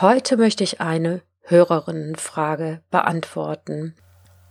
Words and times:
Heute 0.00 0.36
möchte 0.36 0.64
ich 0.64 0.80
eine 0.80 1.22
Hörerinnenfrage 1.42 2.80
beantworten. 2.90 3.94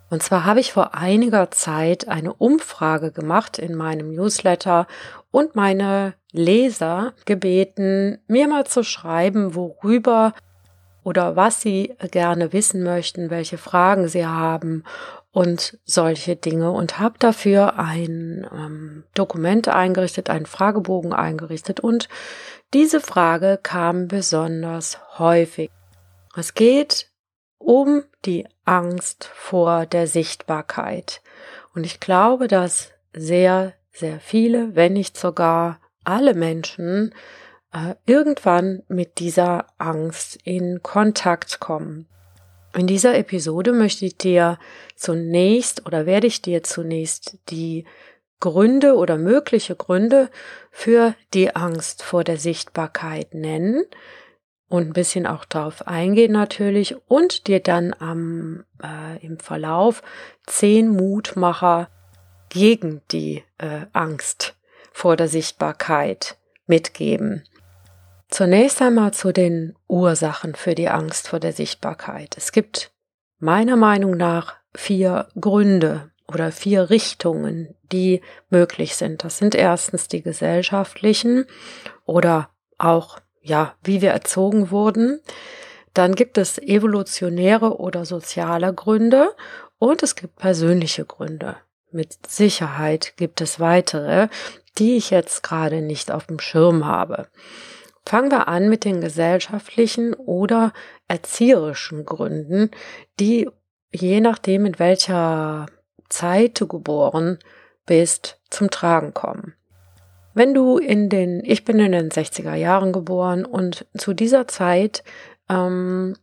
Und 0.09 0.23
zwar 0.23 0.45
habe 0.45 0.61
ich 0.61 0.71
vor 0.71 0.95
einiger 0.95 1.51
Zeit 1.51 2.07
eine 2.07 2.33
Umfrage 2.33 3.11
gemacht 3.11 3.59
in 3.59 3.75
meinem 3.75 4.13
Newsletter 4.13 4.87
und 5.31 5.57
meine 5.57 6.13
Leser 6.31 7.11
gebeten, 7.25 8.19
mir 8.27 8.47
mal 8.47 8.65
zu 8.65 8.83
schreiben, 8.83 9.53
worüber 9.53 10.33
oder 11.03 11.35
was 11.35 11.61
sie 11.61 11.95
gerne 12.11 12.53
wissen 12.53 12.83
möchten, 12.83 13.29
welche 13.29 13.57
Fragen 13.57 14.07
sie 14.07 14.25
haben 14.25 14.83
und 15.31 15.79
solche 15.83 16.35
Dinge 16.35 16.71
und 16.71 16.99
habe 16.99 17.15
dafür 17.19 17.79
ein 17.79 18.47
ähm, 18.53 19.03
Dokument 19.13 19.67
eingerichtet, 19.67 20.29
einen 20.29 20.45
Fragebogen 20.45 21.13
eingerichtet 21.13 21.79
und 21.79 22.07
diese 22.73 23.01
Frage 23.01 23.59
kam 23.61 24.07
besonders 24.07 24.97
häufig. 25.19 25.69
Es 26.35 26.55
geht 26.55 27.11
um 27.59 28.03
die 28.25 28.47
Angst 28.65 29.29
vor 29.33 29.85
der 29.85 30.07
Sichtbarkeit. 30.07 31.21
Und 31.75 31.85
ich 31.85 31.99
glaube, 31.99 32.47
dass 32.47 32.91
sehr, 33.13 33.73
sehr 33.91 34.19
viele, 34.19 34.75
wenn 34.75 34.93
nicht 34.93 35.17
sogar 35.17 35.79
alle 36.03 36.33
Menschen 36.33 37.13
äh, 37.73 37.95
irgendwann 38.05 38.83
mit 38.87 39.19
dieser 39.19 39.67
Angst 39.77 40.39
in 40.43 40.81
Kontakt 40.83 41.59
kommen. 41.59 42.07
In 42.75 42.87
dieser 42.87 43.15
Episode 43.17 43.71
möchte 43.71 44.05
ich 44.05 44.17
dir 44.17 44.57
zunächst 44.95 45.85
oder 45.85 46.05
werde 46.05 46.27
ich 46.27 46.41
dir 46.41 46.63
zunächst 46.63 47.37
die 47.49 47.85
Gründe 48.39 48.95
oder 48.95 49.17
mögliche 49.17 49.75
Gründe 49.75 50.29
für 50.71 51.15
die 51.33 51.55
Angst 51.55 52.03
vor 52.03 52.23
der 52.23 52.37
Sichtbarkeit 52.37 53.33
nennen 53.33 53.83
und 54.67 54.87
ein 54.87 54.93
bisschen 54.93 55.27
auch 55.27 55.45
darauf 55.45 55.87
eingehen 55.87 56.31
natürlich 56.31 56.95
und 57.07 57.47
dir 57.47 57.59
dann 57.59 57.95
am, 57.97 58.65
äh, 58.83 59.23
im 59.25 59.39
Verlauf 59.39 60.01
zehn 60.47 60.89
Mutmacher 60.89 61.89
gegen 62.49 63.01
die 63.11 63.43
äh, 63.59 63.85
Angst 63.93 64.55
vor 64.91 65.15
der 65.15 65.27
Sichtbarkeit 65.27 66.37
mitgeben. 66.65 67.43
Zunächst 68.33 68.81
einmal 68.81 69.13
zu 69.13 69.31
den 69.31 69.75
Ursachen 69.87 70.55
für 70.55 70.73
die 70.73 70.89
Angst 70.89 71.27
vor 71.27 71.39
der 71.39 71.53
Sichtbarkeit. 71.53 72.35
Es 72.35 72.51
gibt 72.51 72.91
meiner 73.37 73.75
Meinung 73.75 74.17
nach 74.17 74.55
vier 74.73 75.27
Gründe 75.39 76.09
oder 76.27 76.51
vier 76.51 76.89
Richtungen, 76.89 77.75
die 77.91 78.21
möglich 78.49 78.95
sind. 78.95 79.23
Das 79.23 79.37
sind 79.37 79.53
erstens 79.53 80.07
die 80.07 80.23
gesellschaftlichen 80.23 81.45
oder 82.05 82.49
auch, 82.79 83.19
ja, 83.39 83.75
wie 83.83 84.01
wir 84.01 84.09
erzogen 84.09 84.71
wurden. 84.71 85.19
Dann 85.93 86.15
gibt 86.15 86.39
es 86.39 86.57
evolutionäre 86.57 87.77
oder 87.77 88.03
soziale 88.03 88.73
Gründe 88.73 89.29
und 89.77 90.01
es 90.01 90.15
gibt 90.15 90.37
persönliche 90.37 91.05
Gründe. 91.05 91.57
Mit 91.91 92.17
Sicherheit 92.27 93.13
gibt 93.15 93.41
es 93.41 93.59
weitere, 93.59 94.27
die 94.79 94.97
ich 94.97 95.11
jetzt 95.11 95.43
gerade 95.43 95.81
nicht 95.83 96.09
auf 96.09 96.25
dem 96.25 96.39
Schirm 96.39 96.87
habe. 96.87 97.27
Fangen 98.05 98.31
wir 98.31 98.47
an 98.47 98.69
mit 98.69 98.85
den 98.85 99.01
gesellschaftlichen 99.01 100.13
oder 100.13 100.73
erzieherischen 101.07 102.05
Gründen, 102.05 102.71
die 103.19 103.49
je 103.93 104.19
nachdem, 104.21 104.65
in 104.65 104.79
welcher 104.79 105.67
Zeit 106.09 106.59
du 106.59 106.67
geboren 106.67 107.39
bist, 107.85 108.39
zum 108.49 108.69
Tragen 108.69 109.13
kommen. 109.13 109.55
Wenn 110.33 110.53
du 110.53 110.77
in 110.77 111.09
den, 111.09 111.43
ich 111.45 111.63
bin 111.63 111.79
in 111.79 111.91
den 111.91 112.09
60er 112.09 112.55
Jahren 112.55 112.91
geboren 112.91 113.45
und 113.45 113.85
zu 113.95 114.13
dieser 114.13 114.47
Zeit 114.47 115.03
ähm, 115.49 116.15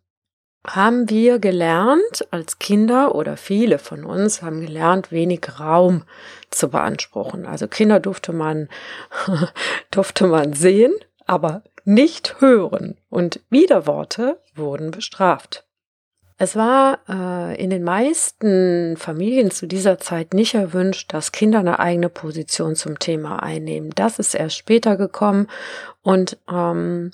haben 0.66 1.08
wir 1.08 1.38
gelernt 1.38 2.26
als 2.30 2.58
Kinder 2.58 3.14
oder 3.14 3.36
viele 3.36 3.78
von 3.78 4.04
uns 4.04 4.42
haben 4.42 4.60
gelernt, 4.60 5.10
wenig 5.10 5.40
Raum 5.58 6.04
zu 6.50 6.68
beanspruchen. 6.68 7.46
Also 7.46 7.66
Kinder 7.68 8.00
durfte 8.00 8.32
man, 8.32 8.68
durfte 9.90 10.26
man 10.26 10.52
sehen, 10.52 10.94
aber 11.26 11.62
nicht 11.84 12.40
hören 12.40 12.96
und 13.08 13.40
Widerworte 13.50 14.40
wurden 14.54 14.90
bestraft. 14.90 15.64
Es 16.42 16.56
war 16.56 17.00
äh, 17.06 17.62
in 17.62 17.68
den 17.68 17.84
meisten 17.84 18.96
Familien 18.96 19.50
zu 19.50 19.66
dieser 19.66 19.98
Zeit 19.98 20.32
nicht 20.32 20.54
erwünscht, 20.54 21.12
dass 21.12 21.32
Kinder 21.32 21.58
eine 21.58 21.78
eigene 21.80 22.08
Position 22.08 22.76
zum 22.76 22.98
Thema 22.98 23.42
einnehmen. 23.42 23.90
Das 23.94 24.18
ist 24.18 24.34
erst 24.34 24.56
später 24.56 24.96
gekommen 24.96 25.48
und 26.00 26.38
ähm, 26.50 27.10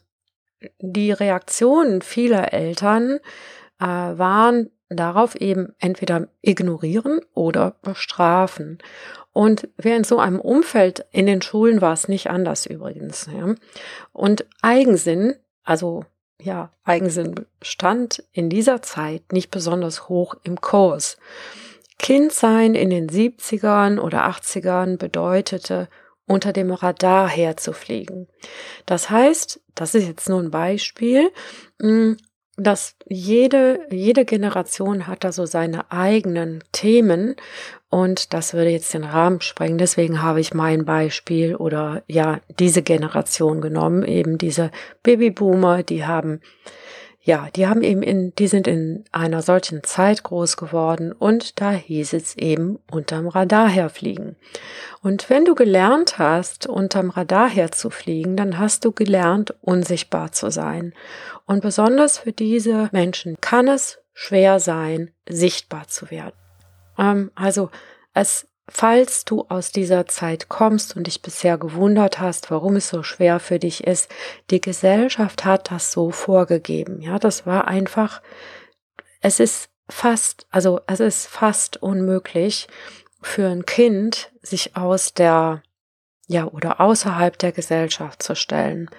die 0.79 1.11
Reaktionen 1.11 2.03
vieler 2.03 2.53
Eltern 2.53 3.19
äh, 3.81 3.85
waren 3.85 4.71
darauf 4.89 5.35
eben 5.37 5.75
entweder 5.79 6.29
ignorieren 6.43 7.21
oder 7.35 7.77
bestrafen. 7.83 8.79
Und 9.33 9.69
wer 9.77 9.97
in 9.97 10.05
so 10.05 10.19
einem 10.19 10.41
Umfeld, 10.41 11.05
in 11.11 11.27
den 11.27 11.43
Schulen 11.43 11.81
war 11.81 11.93
es 11.93 12.09
nicht 12.09 12.31
anders 12.31 12.67
übrigens. 12.67 13.29
Ja. 13.33 13.55
Und 14.13 14.47
Eigensinn, 14.63 15.35
also 15.63 16.05
ja, 16.41 16.71
Eigensinn 16.85 17.47
stand 17.63 18.23
in 18.33 18.49
dieser 18.49 18.83
Zeit 18.83 19.33
nicht 19.33 19.51
besonders 19.51 20.09
hoch 20.09 20.35
im 20.43 20.61
Kurs. 20.61 21.17
Kindsein 21.99 22.75
in 22.75 22.91
den 22.91 23.09
70ern 23.09 23.99
oder 23.99 24.29
80ern 24.29 24.99
bedeutete, 24.99 25.89
unter 26.27 26.53
dem 26.53 26.73
Radar 26.73 27.29
herzufliegen. 27.29 28.27
Das 28.85 29.11
heißt, 29.11 29.61
das 29.75 29.95
ist 29.95 30.07
jetzt 30.07 30.29
nur 30.29 30.41
ein 30.41 30.51
Beispiel, 30.51 31.31
hm, 31.81 32.17
dass 32.57 32.97
jede, 33.07 33.81
jede 33.91 34.25
Generation 34.25 35.07
hat 35.07 35.25
da 35.25 35.33
so 35.33 35.45
seine 35.45 35.91
eigenen 35.91 36.65
Themen 36.73 37.37
und 37.91 38.33
das 38.33 38.55
würde 38.55 38.71
jetzt 38.71 38.93
den 38.95 39.05
Rahmen 39.05 39.41
sprengen. 39.41 39.79
Deswegen 39.79 40.23
habe 40.23 40.41
ich 40.41 40.55
mein 40.55 40.85
Beispiel 40.85 41.55
oder 41.55 42.03
ja, 42.09 42.41
diese 42.59 42.83
Generation 42.83 43.61
genommen, 43.61 44.05
eben 44.05 44.39
diese 44.39 44.71
Babyboomer, 45.03 45.83
die 45.83 46.05
haben 46.05 46.41
ja, 47.27 47.49
die 47.57 47.67
haben 47.67 47.83
eben 47.83 48.05
in, 48.05 48.33
die 48.37 48.47
sind 48.47 48.69
in 48.69 49.05
einer 49.11 49.43
solchen 49.43 49.83
Zeit 49.83 50.23
groß 50.23 50.57
geworden 50.57 51.11
und 51.11 51.61
da 51.61 51.73
hieß 51.73 52.13
es 52.13 52.37
eben 52.37 52.79
unterm 52.89 53.27
Radar 53.27 53.69
herfliegen. 53.69 54.37
Und 55.03 55.29
wenn 55.29 55.45
du 55.45 55.57
gelernt 55.57 56.21
hast, 56.21 56.69
unterm 56.69 57.11
Radar 57.11 57.49
herzufliegen, 57.49 58.37
dann 58.37 58.61
hast 58.61 58.85
du 58.85 58.93
gelernt, 58.93 59.53
unsichtbar 59.61 60.31
zu 60.31 60.53
sein. 60.53 60.95
Und 61.47 61.63
besonders 61.63 62.19
für 62.19 62.31
diese 62.31 62.91
Menschen 62.93 63.41
kann 63.41 63.67
es 63.67 63.99
schwer 64.15 64.61
sein, 64.61 65.11
sichtbar 65.29 65.89
zu 65.89 66.13
werden. 66.13 66.37
Ähm, 66.97 67.33
also 67.35 67.71
es 68.15 68.47
Falls 68.69 69.25
du 69.25 69.45
aus 69.49 69.71
dieser 69.71 70.07
Zeit 70.07 70.49
kommst 70.49 70.97
und 70.97 71.07
dich 71.07 71.23
bisher 71.23 71.57
gewundert 71.57 72.19
hast, 72.19 72.51
warum 72.51 72.77
es 72.77 72.89
so 72.89 73.05
schwer 73.05 73.39
für 73.39 73.61
dich 73.61 73.87
ist, 73.87 74.11
die 74.51 74.61
Gesellschaft 74.61 75.45
hat 75.45 75.71
das 75.71 75.93
so 75.93 76.11
vorgegeben. 76.11 77.01
Ja, 77.01 77.21
das 77.21 77.47
war 77.47 77.69
einfach, 77.69 78.23
es 79.21 79.39
ist 79.39 79.71
fast, 79.89 80.47
also 80.51 80.81
es 80.89 80.99
ist 80.99 81.27
fast 81.29 81.81
unmöglich 81.81 82.67
für 83.23 83.47
ein 83.47 83.67
Kind, 83.67 84.33
sich 84.43 84.77
aus 84.77 85.15
der, 85.15 85.63
ja, 86.27 86.47
oder 86.47 86.81
außerhalb 86.81 87.39
der 87.39 87.53
Gesellschaft 87.53 88.21
zu 88.21 88.35
stellen. 88.35 88.91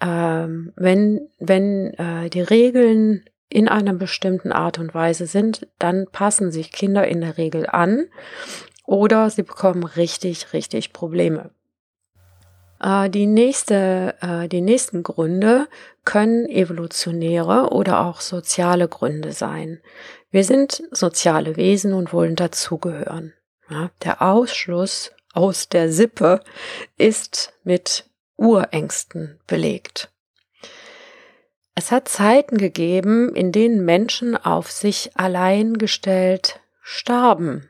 Ähm, 0.00 0.72
wenn, 0.76 1.28
wenn 1.38 1.92
äh, 1.94 2.30
die 2.30 2.40
Regeln 2.40 3.28
in 3.50 3.68
einer 3.68 3.92
bestimmten 3.92 4.52
Art 4.52 4.78
und 4.78 4.94
Weise 4.94 5.26
sind, 5.26 5.68
dann 5.78 6.06
passen 6.10 6.50
sich 6.50 6.72
Kinder 6.72 7.06
in 7.06 7.20
der 7.20 7.36
Regel 7.36 7.66
an 7.66 8.06
oder 8.86 9.28
sie 9.30 9.42
bekommen 9.42 9.84
richtig, 9.84 10.52
richtig 10.52 10.92
Probleme. 10.92 11.50
Äh, 12.80 13.10
die, 13.10 13.26
nächste, 13.26 14.14
äh, 14.20 14.48
die 14.48 14.60
nächsten 14.60 15.02
Gründe 15.02 15.68
können 16.04 16.46
evolutionäre 16.46 17.70
oder 17.70 18.06
auch 18.06 18.20
soziale 18.20 18.88
Gründe 18.88 19.32
sein. 19.32 19.80
Wir 20.30 20.44
sind 20.44 20.82
soziale 20.90 21.56
Wesen 21.56 21.92
und 21.92 22.12
wollen 22.12 22.36
dazugehören. 22.36 23.32
Der 24.04 24.22
Ausschluss 24.22 25.10
aus 25.32 25.68
der 25.68 25.90
Sippe 25.90 26.40
ist 26.96 27.52
mit 27.64 28.08
Urängsten 28.36 29.40
belegt. 29.46 30.10
Es 31.74 31.90
hat 31.90 32.08
Zeiten 32.08 32.56
gegeben, 32.56 33.34
in 33.34 33.52
denen 33.52 33.84
Menschen 33.84 34.36
auf 34.36 34.70
sich 34.70 35.10
allein 35.14 35.74
gestellt 35.78 36.60
starben. 36.80 37.68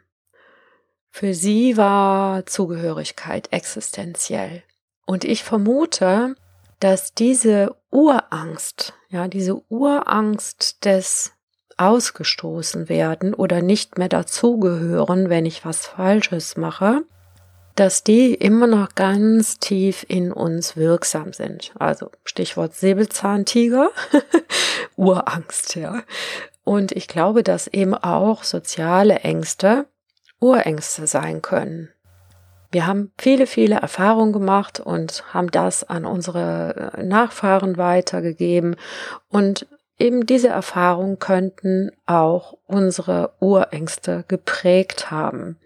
Für 1.19 1.33
sie 1.33 1.79
war 1.79 2.45
Zugehörigkeit 2.45 3.51
existenziell. 3.51 4.63
Und 5.07 5.25
ich 5.25 5.45
vermute, 5.45 6.35
dass 6.79 7.15
diese 7.15 7.75
Urangst, 7.91 8.93
ja, 9.09 9.27
diese 9.27 9.63
Urangst 9.71 10.85
des 10.85 11.33
ausgestoßen 11.79 12.91
werden 12.91 13.33
oder 13.33 13.63
nicht 13.63 13.97
mehr 13.97 14.11
dazugehören, 14.11 15.31
wenn 15.31 15.47
ich 15.47 15.65
was 15.65 15.87
Falsches 15.87 16.59
mache, 16.59 17.01
dass 17.77 18.05
die 18.05 18.35
immer 18.35 18.67
noch 18.67 18.95
ganz 18.95 19.59
tief 19.59 20.05
in 20.07 20.33
uns 20.33 20.77
wirksam 20.77 21.33
sind. 21.33 21.73
Also 21.79 22.11
Stichwort 22.27 22.75
Säbelzahntiger, 22.75 23.89
Urangst, 24.97 25.77
ja. 25.77 26.03
Und 26.63 26.93
ich 26.93 27.09
glaube, 27.09 27.43
dass 27.43 27.69
eben 27.69 27.95
auch 27.95 28.45
soziale 28.45 29.21
Ängste 29.21 29.87
Urängste 30.41 31.07
sein 31.07 31.43
können. 31.43 31.91
Wir 32.71 32.87
haben 32.87 33.13
viele, 33.17 33.47
viele 33.47 33.77
Erfahrungen 33.77 34.33
gemacht 34.33 34.81
und 34.81 35.25
haben 35.33 35.51
das 35.51 35.85
an 35.85 36.05
unsere 36.05 36.93
Nachfahren 37.03 37.77
weitergegeben 37.77 38.77
und 39.29 39.67
eben 39.99 40.27
diese 40.27 40.49
Erfahrungen 40.49 41.19
könnten 41.19 41.91
auch 42.07 42.59
unsere 42.67 43.33
Urängste 43.41 44.25
geprägt 44.29 45.11
haben. 45.11 45.59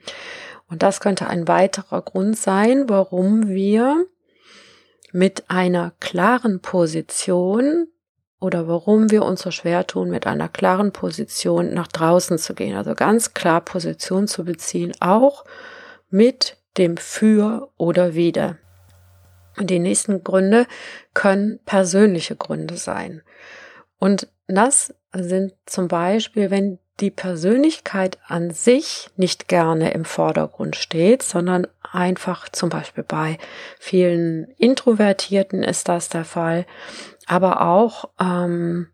Und 0.69 0.83
das 0.85 1.01
könnte 1.01 1.27
ein 1.27 1.49
weiterer 1.49 2.03
Grund 2.03 2.37
sein, 2.37 2.89
warum 2.89 3.49
wir 3.49 4.07
mit 5.13 5.51
einer 5.51 5.93
klaren 5.99 6.61
Position 6.61 7.89
oder 8.41 8.67
warum 8.67 9.11
wir 9.11 9.23
uns 9.23 9.43
so 9.43 9.51
schwer 9.51 9.87
tun, 9.87 10.11
mit 10.11 10.27
einer 10.27 10.49
klaren 10.49 10.93
Position 10.93 11.75
nach 11.75 11.89
draußen 11.89 12.39
zu 12.39 12.55
gehen. 12.55 12.77
Also 12.77 12.95
ganz 12.95 13.35
klar 13.35 13.61
Position 13.61 14.27
zu 14.27 14.45
beziehen, 14.45 14.93
auch 15.01 15.45
mit 16.09 16.57
dem 16.79 16.97
Für 16.97 17.71
oder 17.77 18.15
Wider. 18.15 18.57
Und 19.59 19.69
die 19.69 19.79
nächsten 19.79 20.25
Gründe 20.25 20.67
können 21.13 21.61
persönliche 21.67 22.35
Gründe 22.35 22.77
sein. 22.77 23.23
Und 23.99 24.29
das 24.49 24.95
sind 25.13 25.53
zum 25.67 25.89
Beispiel, 25.89 26.51
wenn 26.51 26.79
die 27.01 27.11
Persönlichkeit 27.11 28.19
an 28.27 28.51
sich 28.51 29.11
nicht 29.17 29.49
gerne 29.49 29.93
im 29.93 30.05
Vordergrund 30.05 30.77
steht, 30.77 31.23
sondern 31.23 31.67
einfach 31.93 32.49
zum 32.49 32.69
Beispiel 32.69 33.05
bei 33.05 33.39
vielen 33.79 34.45
Introvertierten 34.59 35.63
ist 35.63 35.89
das 35.89 36.09
der 36.09 36.25
Fall, 36.25 36.67
aber 37.31 37.61
auch 37.61 38.11
ähm, 38.21 38.89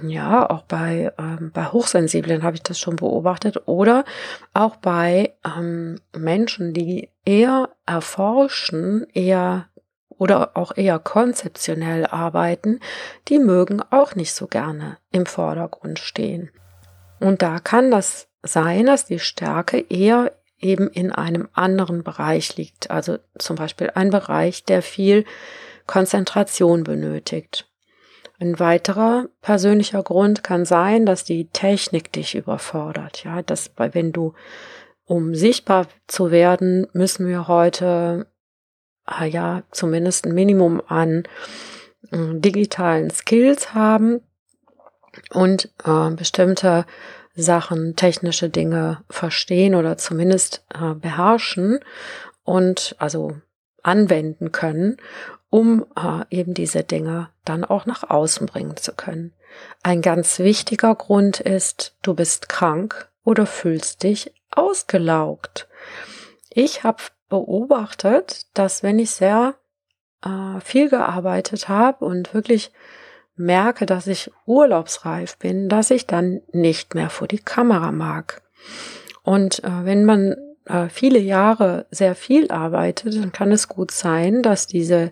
ja 0.00 0.48
auch 0.48 0.62
bei 0.62 1.12
ähm, 1.18 1.50
bei 1.52 1.66
Hochsensiblen 1.66 2.44
habe 2.44 2.54
ich 2.54 2.62
das 2.62 2.78
schon 2.78 2.94
beobachtet 2.94 3.66
oder 3.66 4.04
auch 4.54 4.76
bei 4.76 5.34
ähm, 5.44 6.00
Menschen, 6.16 6.72
die 6.72 7.10
eher 7.24 7.70
erforschen, 7.84 9.08
eher 9.12 9.66
oder 10.08 10.56
auch 10.56 10.76
eher 10.76 11.00
konzeptionell 11.00 12.06
arbeiten, 12.06 12.78
die 13.26 13.40
mögen 13.40 13.82
auch 13.90 14.14
nicht 14.14 14.34
so 14.34 14.46
gerne 14.46 14.98
im 15.10 15.26
Vordergrund 15.26 15.98
stehen. 15.98 16.50
Und 17.18 17.42
da 17.42 17.58
kann 17.58 17.90
das 17.90 18.28
sein, 18.44 18.86
dass 18.86 19.06
die 19.06 19.18
Stärke 19.18 19.80
eher 19.80 20.30
eben 20.60 20.88
in 20.88 21.10
einem 21.10 21.48
anderen 21.54 22.04
Bereich 22.04 22.56
liegt. 22.56 22.92
Also 22.92 23.18
zum 23.36 23.56
Beispiel 23.56 23.90
ein 23.96 24.10
Bereich, 24.10 24.64
der 24.64 24.80
viel 24.80 25.24
Konzentration 25.86 26.84
benötigt. 26.84 27.68
Ein 28.38 28.58
weiterer 28.58 29.28
persönlicher 29.40 30.02
Grund 30.02 30.42
kann 30.42 30.64
sein, 30.64 31.06
dass 31.06 31.24
die 31.24 31.48
Technik 31.48 32.12
dich 32.12 32.34
überfordert. 32.34 33.24
Ja, 33.24 33.42
dass, 33.42 33.70
wenn 33.76 34.12
du, 34.12 34.34
um 35.04 35.34
sichtbar 35.34 35.86
zu 36.08 36.30
werden, 36.30 36.86
müssen 36.92 37.28
wir 37.28 37.46
heute 37.46 38.26
Ah 39.04 39.24
ja, 39.24 39.62
zumindest 39.72 40.26
ein 40.26 40.34
Minimum 40.34 40.80
an 40.86 41.24
äh, 42.12 42.34
digitalen 42.34 43.10
Skills 43.10 43.74
haben 43.74 44.20
und 45.30 45.70
äh, 45.84 46.10
bestimmte 46.10 46.86
Sachen, 47.34 47.96
technische 47.96 48.48
Dinge 48.48 49.02
verstehen 49.10 49.74
oder 49.74 49.96
zumindest 49.96 50.64
äh, 50.72 50.94
beherrschen 50.94 51.80
und 52.44 52.94
also 52.98 53.36
anwenden 53.82 54.52
können, 54.52 54.96
um 55.50 55.84
äh, 55.96 56.24
eben 56.30 56.54
diese 56.54 56.82
Dinge 56.82 57.28
dann 57.44 57.64
auch 57.64 57.86
nach 57.86 58.08
außen 58.08 58.46
bringen 58.46 58.76
zu 58.76 58.92
können. 58.94 59.32
Ein 59.82 60.02
ganz 60.02 60.38
wichtiger 60.38 60.94
Grund 60.94 61.40
ist, 61.40 61.96
du 62.02 62.14
bist 62.14 62.48
krank 62.48 63.10
oder 63.24 63.46
fühlst 63.46 64.02
dich 64.02 64.32
ausgelaugt. 64.50 65.68
Ich 66.50 66.84
habe 66.84 67.02
beobachtet, 67.28 68.46
dass 68.54 68.82
wenn 68.82 68.98
ich 68.98 69.10
sehr 69.10 69.54
äh, 70.24 70.60
viel 70.60 70.88
gearbeitet 70.88 71.68
habe 71.68 72.04
und 72.04 72.34
wirklich 72.34 72.72
merke, 73.36 73.86
dass 73.86 74.06
ich 74.06 74.30
urlaubsreif 74.46 75.38
bin, 75.38 75.68
dass 75.68 75.90
ich 75.90 76.06
dann 76.06 76.42
nicht 76.52 76.94
mehr 76.94 77.10
vor 77.10 77.28
die 77.28 77.38
Kamera 77.38 77.92
mag. 77.92 78.42
Und 79.22 79.64
äh, 79.64 79.84
wenn 79.84 80.04
man 80.04 80.36
äh, 80.66 80.88
viele 80.88 81.18
Jahre 81.18 81.86
sehr 81.90 82.14
viel 82.14 82.50
arbeitet, 82.50 83.16
dann 83.16 83.32
kann 83.32 83.52
es 83.52 83.68
gut 83.68 83.90
sein, 83.90 84.42
dass 84.42 84.66
diese 84.66 85.10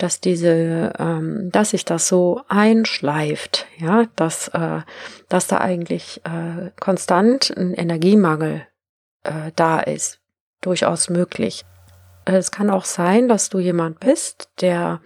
dass 0.00 0.18
diese, 0.20 0.94
ähm, 0.98 1.50
dass 1.52 1.70
sich 1.70 1.84
das 1.84 2.08
so 2.08 2.40
einschleift, 2.48 3.66
ja, 3.76 4.06
dass, 4.16 4.48
äh, 4.48 4.80
dass 5.28 5.46
da 5.46 5.58
eigentlich 5.58 6.22
äh, 6.24 6.70
konstant 6.80 7.54
ein 7.54 7.74
Energiemangel 7.74 8.66
äh, 9.24 9.52
da 9.56 9.80
ist 9.80 10.20
durchaus 10.62 11.10
möglich. 11.10 11.64
Es 12.24 12.50
kann 12.50 12.70
auch 12.70 12.86
sein, 12.86 13.28
dass 13.28 13.50
du 13.50 13.58
jemand 13.58 14.00
bist, 14.00 14.48
der 14.60 15.00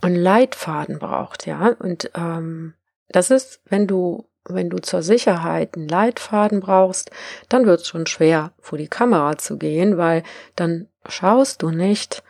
einen 0.00 0.16
Leitfaden 0.16 0.98
braucht, 0.98 1.46
ja. 1.46 1.68
Und 1.78 2.10
ähm, 2.14 2.74
das 3.08 3.30
ist, 3.30 3.60
wenn 3.66 3.86
du, 3.86 4.28
wenn 4.48 4.70
du 4.70 4.78
zur 4.78 5.02
Sicherheit 5.02 5.76
einen 5.76 5.88
Leitfaden 5.88 6.60
brauchst, 6.60 7.10
dann 7.48 7.66
wird 7.66 7.80
es 7.80 7.88
schon 7.88 8.06
schwer, 8.06 8.52
vor 8.60 8.78
die 8.78 8.88
Kamera 8.88 9.38
zu 9.38 9.58
gehen, 9.58 9.96
weil 9.96 10.22
dann 10.56 10.88
schaust 11.08 11.62
du 11.62 11.70
nicht, 11.70 12.22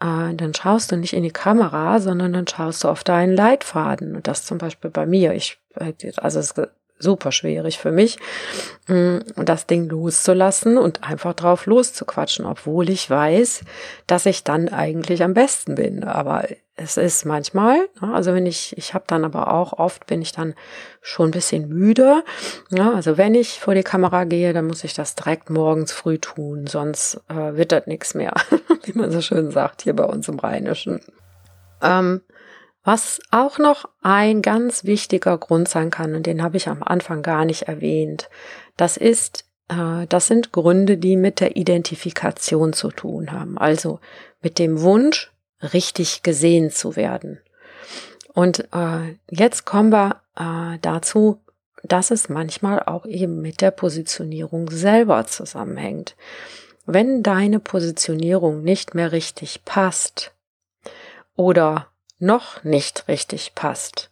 äh, 0.00 0.34
dann 0.34 0.54
schaust 0.54 0.92
du 0.92 0.96
nicht 0.96 1.12
in 1.12 1.22
die 1.22 1.30
Kamera, 1.30 2.00
sondern 2.00 2.32
dann 2.32 2.46
schaust 2.46 2.84
du 2.84 2.88
auf 2.88 3.04
deinen 3.04 3.34
Leitfaden. 3.34 4.16
Und 4.16 4.26
das 4.26 4.44
zum 4.44 4.58
Beispiel 4.58 4.90
bei 4.90 5.06
mir. 5.06 5.34
Ich, 5.34 5.58
äh, 5.74 5.92
also 6.16 6.38
es 6.38 6.54
super 6.98 7.32
schwierig 7.32 7.78
für 7.78 7.92
mich, 7.92 8.18
mm, 8.86 9.18
das 9.36 9.66
Ding 9.66 9.88
loszulassen 9.88 10.78
und 10.78 11.04
einfach 11.04 11.34
drauf 11.34 11.66
loszuquatschen, 11.66 12.44
obwohl 12.44 12.90
ich 12.90 13.08
weiß, 13.08 13.62
dass 14.06 14.26
ich 14.26 14.44
dann 14.44 14.68
eigentlich 14.68 15.22
am 15.22 15.34
besten 15.34 15.74
bin. 15.76 16.04
Aber 16.04 16.44
es 16.76 16.96
ist 16.96 17.24
manchmal, 17.24 17.88
ne, 18.00 18.14
also 18.14 18.34
wenn 18.34 18.46
ich, 18.46 18.76
ich 18.78 18.94
habe 18.94 19.04
dann 19.08 19.24
aber 19.24 19.52
auch 19.52 19.72
oft 19.72 20.06
bin 20.06 20.22
ich 20.22 20.32
dann 20.32 20.54
schon 21.00 21.28
ein 21.28 21.32
bisschen 21.32 21.68
müde. 21.68 22.22
Ja, 22.70 22.94
also 22.94 23.18
wenn 23.18 23.34
ich 23.34 23.58
vor 23.60 23.74
die 23.74 23.82
Kamera 23.82 24.24
gehe, 24.24 24.52
dann 24.52 24.66
muss 24.66 24.84
ich 24.84 24.94
das 24.94 25.16
direkt 25.16 25.50
morgens 25.50 25.92
früh 25.92 26.18
tun, 26.18 26.66
sonst 26.66 27.20
äh, 27.28 27.56
wird 27.56 27.86
nichts 27.88 28.14
mehr, 28.14 28.32
wie 28.84 28.92
man 28.92 29.10
so 29.10 29.20
schön 29.20 29.50
sagt 29.50 29.82
hier 29.82 29.94
bei 29.94 30.04
uns 30.04 30.28
im 30.28 30.38
Rheinischen. 30.38 31.00
Ähm, 31.82 32.22
was 32.84 33.20
auch 33.30 33.58
noch 33.58 33.88
ein 34.02 34.42
ganz 34.42 34.84
wichtiger 34.84 35.36
Grund 35.38 35.68
sein 35.68 35.90
kann, 35.90 36.14
und 36.14 36.26
den 36.26 36.42
habe 36.42 36.56
ich 36.56 36.68
am 36.68 36.82
Anfang 36.82 37.22
gar 37.22 37.44
nicht 37.44 37.62
erwähnt, 37.62 38.28
das 38.76 38.96
ist, 38.96 39.44
äh, 39.68 40.06
das 40.08 40.26
sind 40.26 40.52
Gründe, 40.52 40.96
die 40.96 41.16
mit 41.16 41.40
der 41.40 41.56
Identifikation 41.56 42.72
zu 42.72 42.90
tun 42.90 43.32
haben, 43.32 43.58
also 43.58 44.00
mit 44.40 44.58
dem 44.58 44.80
Wunsch, 44.80 45.32
richtig 45.72 46.22
gesehen 46.22 46.70
zu 46.70 46.94
werden. 46.96 47.40
Und 48.32 48.68
äh, 48.72 49.16
jetzt 49.30 49.66
kommen 49.66 49.90
wir 49.90 50.22
äh, 50.36 50.78
dazu, 50.80 51.40
dass 51.82 52.10
es 52.10 52.28
manchmal 52.28 52.82
auch 52.82 53.06
eben 53.06 53.40
mit 53.40 53.60
der 53.60 53.70
Positionierung 53.70 54.70
selber 54.70 55.26
zusammenhängt. 55.26 56.16
Wenn 56.86 57.22
deine 57.22 57.60
Positionierung 57.60 58.62
nicht 58.62 58.94
mehr 58.94 59.12
richtig 59.12 59.64
passt 59.64 60.32
oder 61.36 61.88
noch 62.18 62.64
nicht 62.64 63.08
richtig 63.08 63.54
passt, 63.54 64.10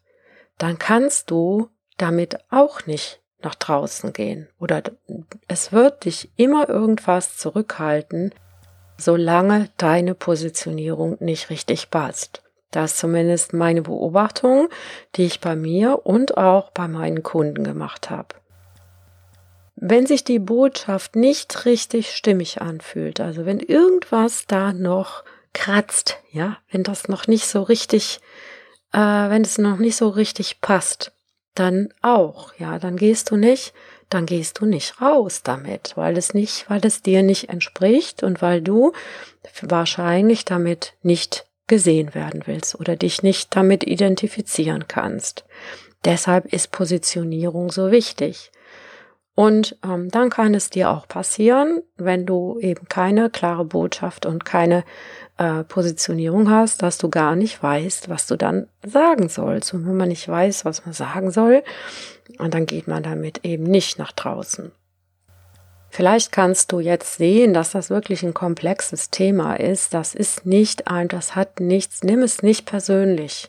dann 0.59 0.79
kannst 0.79 1.31
du 1.31 1.69
damit 1.97 2.39
auch 2.51 2.87
nicht 2.87 3.21
nach 3.43 3.55
draußen 3.55 4.13
gehen 4.13 4.49
oder 4.59 4.83
es 5.49 5.73
wird 5.73 6.05
dich 6.05 6.31
immer 6.37 6.69
irgendwas 6.69 7.37
zurückhalten, 7.37 8.35
solange 8.99 9.69
deine 9.77 10.15
Positionierung 10.15 11.17
nicht 11.21 11.51
richtig 11.51 11.91
passt. 11.91 12.43
Das 12.71 12.93
ist 12.93 12.99
zumindest 12.99 13.53
meine 13.53 13.83
Beobachtung, 13.83 14.69
die 15.15 15.25
ich 15.27 15.41
bei 15.41 15.55
mir 15.55 16.05
und 16.05 16.37
auch 16.37 16.71
bei 16.71 16.89
meinen 16.89 17.23
Kunden 17.23 17.63
gemacht 17.63 18.11
habe. 18.11 18.35
Wenn 19.77 20.07
sich 20.07 20.25
die 20.25 20.39
Botschaft 20.39 21.17
nicht 21.17 21.67
richtig 21.67 22.15
stimmig 22.15 22.63
anfühlt, 22.63 23.21
also 23.21 23.45
wenn 23.45 23.61
irgendwas 23.61 24.47
da 24.47 24.73
noch 24.73 25.23
kratzt, 25.57 26.19
ja, 26.31 26.59
wenn 26.71 26.85
das 26.85 27.09
noch 27.09 27.27
nicht 27.27 27.47
so 27.47 27.63
richtig 27.63 28.21
äh, 28.93 28.99
wenn 28.99 29.43
es 29.43 29.59
noch 29.59 29.79
nicht 29.79 29.97
so 29.97 30.09
richtig 30.09 30.61
passt, 30.61 31.13
dann 31.55 31.89
auch, 32.03 32.53
ja, 32.59 32.79
dann 32.79 32.97
gehst 32.97 33.31
du 33.31 33.37
nicht, 33.37 33.73
dann 34.09 34.27
gehst 34.27 34.61
du 34.61 34.67
nicht 34.67 35.01
raus 35.01 35.43
damit, 35.43 35.93
weil 35.97 36.17
es 36.17 36.35
nicht, 36.35 36.69
weil 36.71 36.81
es 36.85 37.03
dir 37.03 37.23
nicht 37.23 37.49
entspricht 37.49 38.23
und 38.23 38.41
weil 38.41 38.63
du 38.63 38.93
wahrscheinlich 39.63 40.45
damit 40.45 40.95
nicht 41.03 41.47
gesehen 41.67 42.15
werden 42.15 42.43
willst 42.47 42.79
oder 42.79 42.97
dich 42.97 43.23
nicht 43.23 43.55
damit 43.57 43.85
identifizieren 43.85 44.87
kannst. 44.87 45.45
Deshalb 46.05 46.53
ist 46.53 46.71
Positionierung 46.71 47.71
so 47.71 47.91
wichtig. 47.91 48.53
Und 49.35 49.77
ähm, 49.85 50.09
dann 50.11 50.31
kann 50.31 50.55
es 50.55 50.71
dir 50.71 50.91
auch 50.91 51.09
passieren, 51.09 51.83
wenn 51.97 52.25
du 52.25 52.59
eben 52.61 52.89
keine 52.89 53.29
klare 53.29 53.65
Botschaft 53.65 54.25
und 54.25 54.45
keine 54.47 54.85
äh, 55.39 55.65
Positionierung 55.65 56.51
hast, 56.51 56.83
dass 56.83 56.99
du 56.99 57.09
gar 57.09 57.37
nicht 57.37 57.63
weißt, 57.63 58.09
was 58.09 58.27
du 58.27 58.37
dann 58.37 58.69
sagen 58.85 59.29
sollst. 59.29 59.75
Und 59.75 59.87
wenn 59.87 59.97
man 59.97 60.09
nicht 60.09 60.29
weiß, 60.29 60.65
was 60.65 60.85
man 60.85 60.95
sagen 60.95 61.31
soll, 61.31 61.63
und 62.39 62.55
dann 62.55 62.67
geht 62.67 62.89
man 62.89 63.03
damit 63.03 63.45
eben 63.45 63.65
nicht 63.65 63.99
nach 63.99 64.13
draußen. 64.13 64.73
Vielleicht 65.91 66.33
kannst 66.33 66.73
du 66.73 66.81
jetzt 66.81 67.17
sehen, 67.17 67.55
dass 67.55 67.71
das 67.71 67.89
wirklich 67.89 68.23
ein 68.23 68.35
komplexes 68.35 69.11
Thema 69.11 69.55
ist. 69.55 69.95
Das 69.95 70.15
ist 70.15 70.45
nicht 70.45 70.89
ein, 70.89 71.09
das 71.09 71.35
hat 71.35 71.61
nichts, 71.61 72.03
nimm 72.03 72.23
es 72.23 72.43
nicht 72.43 72.67
persönlich. 72.67 73.49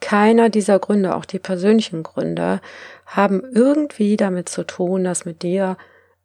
Keiner 0.00 0.48
dieser 0.48 0.78
Gründe, 0.78 1.14
auch 1.14 1.24
die 1.24 1.38
persönlichen 1.38 2.02
Gründe, 2.02 2.60
haben 3.06 3.42
irgendwie 3.52 4.16
damit 4.16 4.48
zu 4.48 4.64
tun, 4.64 5.04
dass 5.04 5.24
mit 5.24 5.42
dir 5.42 5.76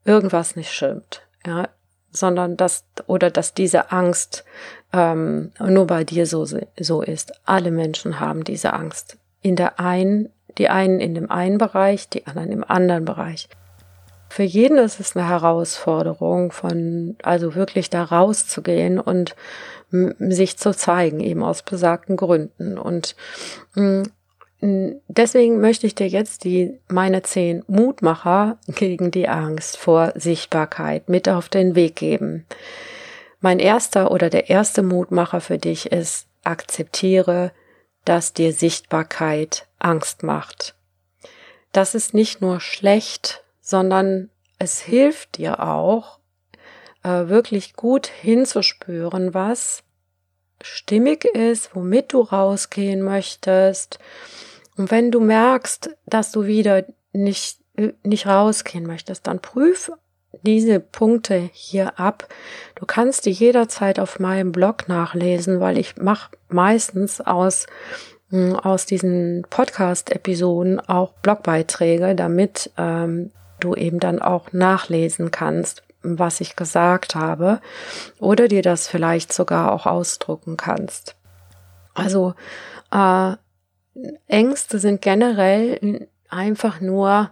irgendwas 0.05 0.55
nicht 0.55 0.71
stimmt, 0.71 1.23
ja, 1.45 1.69
sondern 2.15 2.57
dass 2.57 2.85
oder 3.07 3.29
dass 3.29 3.53
diese 3.53 3.91
Angst 3.91 4.45
ähm, 4.93 5.51
nur 5.59 5.87
bei 5.87 6.03
dir 6.03 6.25
so 6.25 6.45
so 6.45 7.01
ist. 7.01 7.33
Alle 7.45 7.71
Menschen 7.71 8.19
haben 8.19 8.43
diese 8.43 8.73
Angst. 8.73 9.17
In 9.41 9.55
der 9.55 9.79
einen, 9.79 10.29
die 10.57 10.69
einen 10.69 10.99
in 10.99 11.15
dem 11.15 11.29
einen 11.29 11.57
Bereich, 11.57 12.09
die 12.09 12.25
anderen 12.27 12.51
im 12.51 12.63
anderen 12.63 13.05
Bereich. 13.05 13.49
Für 14.29 14.43
jeden 14.43 14.77
ist 14.77 14.99
es 14.99 15.15
eine 15.15 15.29
Herausforderung, 15.29 16.51
von 16.51 17.15
also 17.23 17.55
wirklich 17.55 17.89
da 17.89 18.03
rauszugehen 18.03 18.99
und 18.99 19.35
sich 20.19 20.57
zu 20.57 20.75
zeigen, 20.75 21.19
eben 21.19 21.43
aus 21.43 21.63
besagten 21.63 22.17
Gründen. 22.17 22.77
Und 22.77 23.15
deswegen 25.07 25.59
möchte 25.59 25.87
ich 25.87 25.95
dir 25.95 26.07
jetzt 26.07 26.43
die 26.43 26.79
meine 26.87 27.23
zehn 27.23 27.63
Mutmacher 27.67 28.57
gegen 28.67 29.11
die 29.11 29.27
Angst 29.27 29.77
vor 29.77 30.13
Sichtbarkeit 30.15 31.09
mit 31.09 31.29
auf 31.29 31.49
den 31.49 31.75
Weg 31.75 31.95
geben. 31.95 32.45
Mein 33.41 33.59
erster 33.59 34.11
oder 34.11 34.29
der 34.29 34.49
erste 34.49 34.81
Mutmacher 34.81 35.41
für 35.41 35.57
dich 35.57 35.91
ist, 35.91 36.27
akzeptiere, 36.43 37.51
dass 38.05 38.33
dir 38.33 38.53
Sichtbarkeit 38.53 39.67
Angst 39.79 40.23
macht. 40.23 40.75
Das 41.71 41.95
ist 41.95 42.13
nicht 42.13 42.41
nur 42.41 42.59
schlecht, 42.61 43.43
sondern 43.61 44.29
es 44.59 44.79
hilft 44.79 45.37
dir 45.37 45.61
auch, 45.61 46.19
äh, 47.03 47.27
wirklich 47.27 47.73
gut 47.75 48.07
hinzuspüren, 48.07 49.33
was 49.33 49.83
stimmig 50.61 51.25
ist, 51.25 51.75
womit 51.75 52.13
du 52.13 52.21
rausgehen 52.21 53.01
möchtest. 53.01 53.99
Und 54.77 54.91
wenn 54.91 55.11
du 55.11 55.19
merkst, 55.19 55.89
dass 56.05 56.31
du 56.31 56.45
wieder 56.45 56.83
nicht, 57.13 57.59
nicht 58.03 58.27
rausgehen 58.27 58.85
möchtest, 58.85 59.27
dann 59.27 59.39
prüf 59.39 59.91
diese 60.41 60.79
Punkte 60.79 61.49
hier 61.53 61.99
ab. 61.99 62.27
Du 62.75 62.85
kannst 62.85 63.25
die 63.25 63.31
jederzeit 63.31 63.99
auf 63.99 64.19
meinem 64.19 64.51
Blog 64.51 64.87
nachlesen, 64.87 65.59
weil 65.59 65.77
ich 65.77 65.95
mache 65.95 66.31
meistens 66.49 67.21
aus 67.21 67.67
hm, 68.29 68.55
aus 68.55 68.85
diesen 68.85 69.45
Podcast-Episoden 69.49 70.79
auch 70.79 71.13
Blogbeiträge, 71.21 72.15
damit 72.15 72.71
ähm, 72.77 73.31
du 73.59 73.75
eben 73.75 73.99
dann 73.99 74.21
auch 74.21 74.51
nachlesen 74.51 75.31
kannst, 75.31 75.83
was 76.01 76.41
ich 76.41 76.55
gesagt 76.55 77.15
habe 77.15 77.61
oder 78.19 78.47
dir 78.47 78.61
das 78.61 78.87
vielleicht 78.87 79.31
sogar 79.31 79.71
auch 79.71 79.85
ausdrucken 79.85 80.57
kannst. 80.57 81.15
Also 81.93 82.33
äh, 82.91 83.33
Ängste 84.27 84.79
sind 84.79 85.01
generell 85.01 86.07
einfach 86.29 86.81
nur 86.81 87.31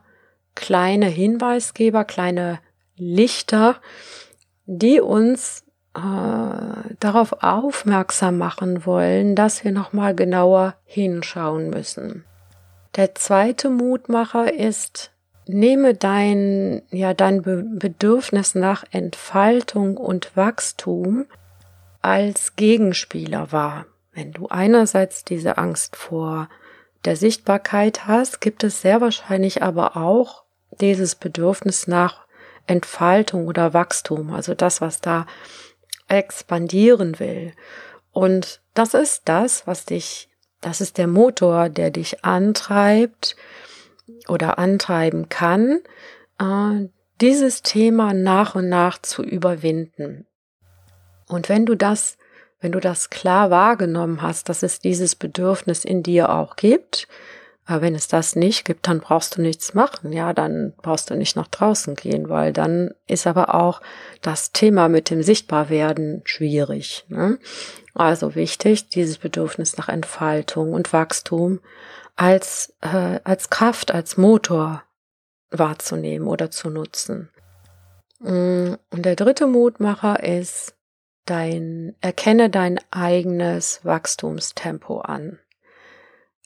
kleine 0.56 1.08
Hinweisgeber, 1.08 2.06
kleine 2.06 2.60
Lichter, 2.96 3.78
die 4.66 5.02
uns 5.02 5.64
äh, 5.96 6.00
darauf 7.00 7.44
aufmerksam 7.44 8.38
machen 8.38 8.86
wollen, 8.86 9.36
dass 9.36 9.64
wir 9.64 9.72
nochmal 9.72 10.16
genauer 10.16 10.76
hinschauen 10.86 11.70
müssen. 11.70 12.24
Der 12.96 13.16
zweite 13.16 13.70
Mutmacher 13.70 14.54
ist, 14.54 15.14
Nehme 15.46 15.94
dein, 15.94 16.84
ja, 16.90 17.14
dein 17.14 17.42
Bedürfnis 17.42 18.56
nach 18.56 18.86
Entfaltung 18.92 19.98
und 19.98 20.38
Wachstum 20.38 21.26
als 22.02 22.56
Gegenspieler 22.56 23.52
wahr. 23.52 23.86
Wenn 24.14 24.32
du 24.32 24.48
einerseits 24.48 25.24
diese 25.24 25.58
Angst 25.58 25.96
vor 25.96 26.50
der 27.06 27.16
Sichtbarkeit 27.16 28.06
hast, 28.08 28.42
gibt 28.42 28.64
es 28.64 28.82
sehr 28.82 29.02
wahrscheinlich 29.02 29.62
aber 29.62 29.98
auch 29.98 30.44
dieses 30.80 31.16
Bedürfnis 31.16 31.88
nach 31.88 32.26
Entfaltung 32.66 33.48
oder 33.48 33.74
Wachstum, 33.74 34.32
also 34.34 34.54
das, 34.54 34.80
was 34.80 35.02
da 35.02 35.26
expandieren 36.08 37.20
will. 37.20 37.54
Und 38.12 38.62
das 38.74 38.94
ist 38.94 39.24
das, 39.26 39.68
was 39.68 39.86
dich, 39.86 40.30
das 40.62 40.80
ist 40.80 40.98
der 40.98 41.08
Motor, 41.08 41.70
der 41.70 41.92
dich 41.92 42.24
antreibt, 42.24 43.36
oder 44.28 44.58
antreiben 44.58 45.30
kann, 45.30 45.82
äh, 46.40 46.90
dieses 47.22 47.62
Thema 47.62 48.14
nach 48.14 48.56
und 48.56 48.70
nach 48.70 49.02
zu 49.02 49.24
überwinden. 49.24 50.28
Und 51.28 51.50
wenn 51.50 51.66
du 51.66 51.76
das, 51.76 52.18
wenn 52.64 52.72
du 52.72 52.80
das 52.80 53.10
klar 53.10 53.52
wahrgenommen 53.52 54.22
hast, 54.22 54.48
dass 54.48 54.64
es 54.64 54.80
dieses 54.80 55.16
Bedürfnis 55.16 55.84
in 55.84 56.02
dir 56.02 56.30
auch 56.30 56.56
gibt, 56.56 57.10
aber 57.66 57.82
wenn 57.82 57.94
es 57.94 58.08
das 58.08 58.38
nicht 58.38 58.64
gibt, 58.64 58.88
dann 58.88 59.02
brauchst 59.02 59.36
du 59.36 59.42
nichts 59.42 59.74
machen. 59.74 60.14
Ja, 60.14 60.34
dann 60.34 60.74
brauchst 60.82 61.10
du 61.10 61.16
nicht 61.16 61.36
nach 61.36 61.48
draußen 61.48 61.96
gehen, 61.96 62.30
weil 62.30 62.54
dann 62.54 62.94
ist 63.06 63.28
aber 63.28 63.54
auch 63.54 63.82
das 64.22 64.54
Thema 64.54 64.88
mit 64.88 65.10
dem 65.10 65.24
Sichtbarwerden 65.24 66.22
schwierig. 66.24 67.06
Ne? 67.10 67.38
Also 67.94 68.36
wichtig, 68.36 68.88
dieses 68.88 69.18
Bedürfnis 69.18 69.76
nach 69.78 69.90
Entfaltung 69.90 70.72
und 70.72 70.94
Wachstum 70.94 71.60
als, 72.16 72.74
äh, 72.80 73.20
als 73.26 73.50
Kraft, 73.50 73.92
als 73.94 74.16
Motor 74.16 74.84
wahrzunehmen 75.52 76.30
oder 76.30 76.50
zu 76.50 76.70
nutzen. 76.70 77.30
Mm, 78.20 78.76
und 78.90 79.06
der 79.06 79.18
dritte 79.18 79.48
Mutmacher 79.48 80.24
ist, 80.24 80.76
dein, 81.26 81.96
erkenne 82.02 82.50
dein 82.50 82.80
eigenes 82.92 83.80
Wachstumstempo 83.84 85.00
an. 85.00 85.40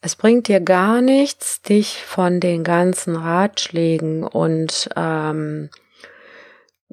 Es 0.02 0.16
bringt 0.16 0.48
dir 0.48 0.60
gar 0.60 1.02
nichts, 1.02 1.62
dich 1.62 2.04
von 2.04 2.40
den 2.40 2.64
ganzen 2.64 3.16
Ratschlägen 3.16 4.24
und 4.24 4.90
ähm, 4.96 5.70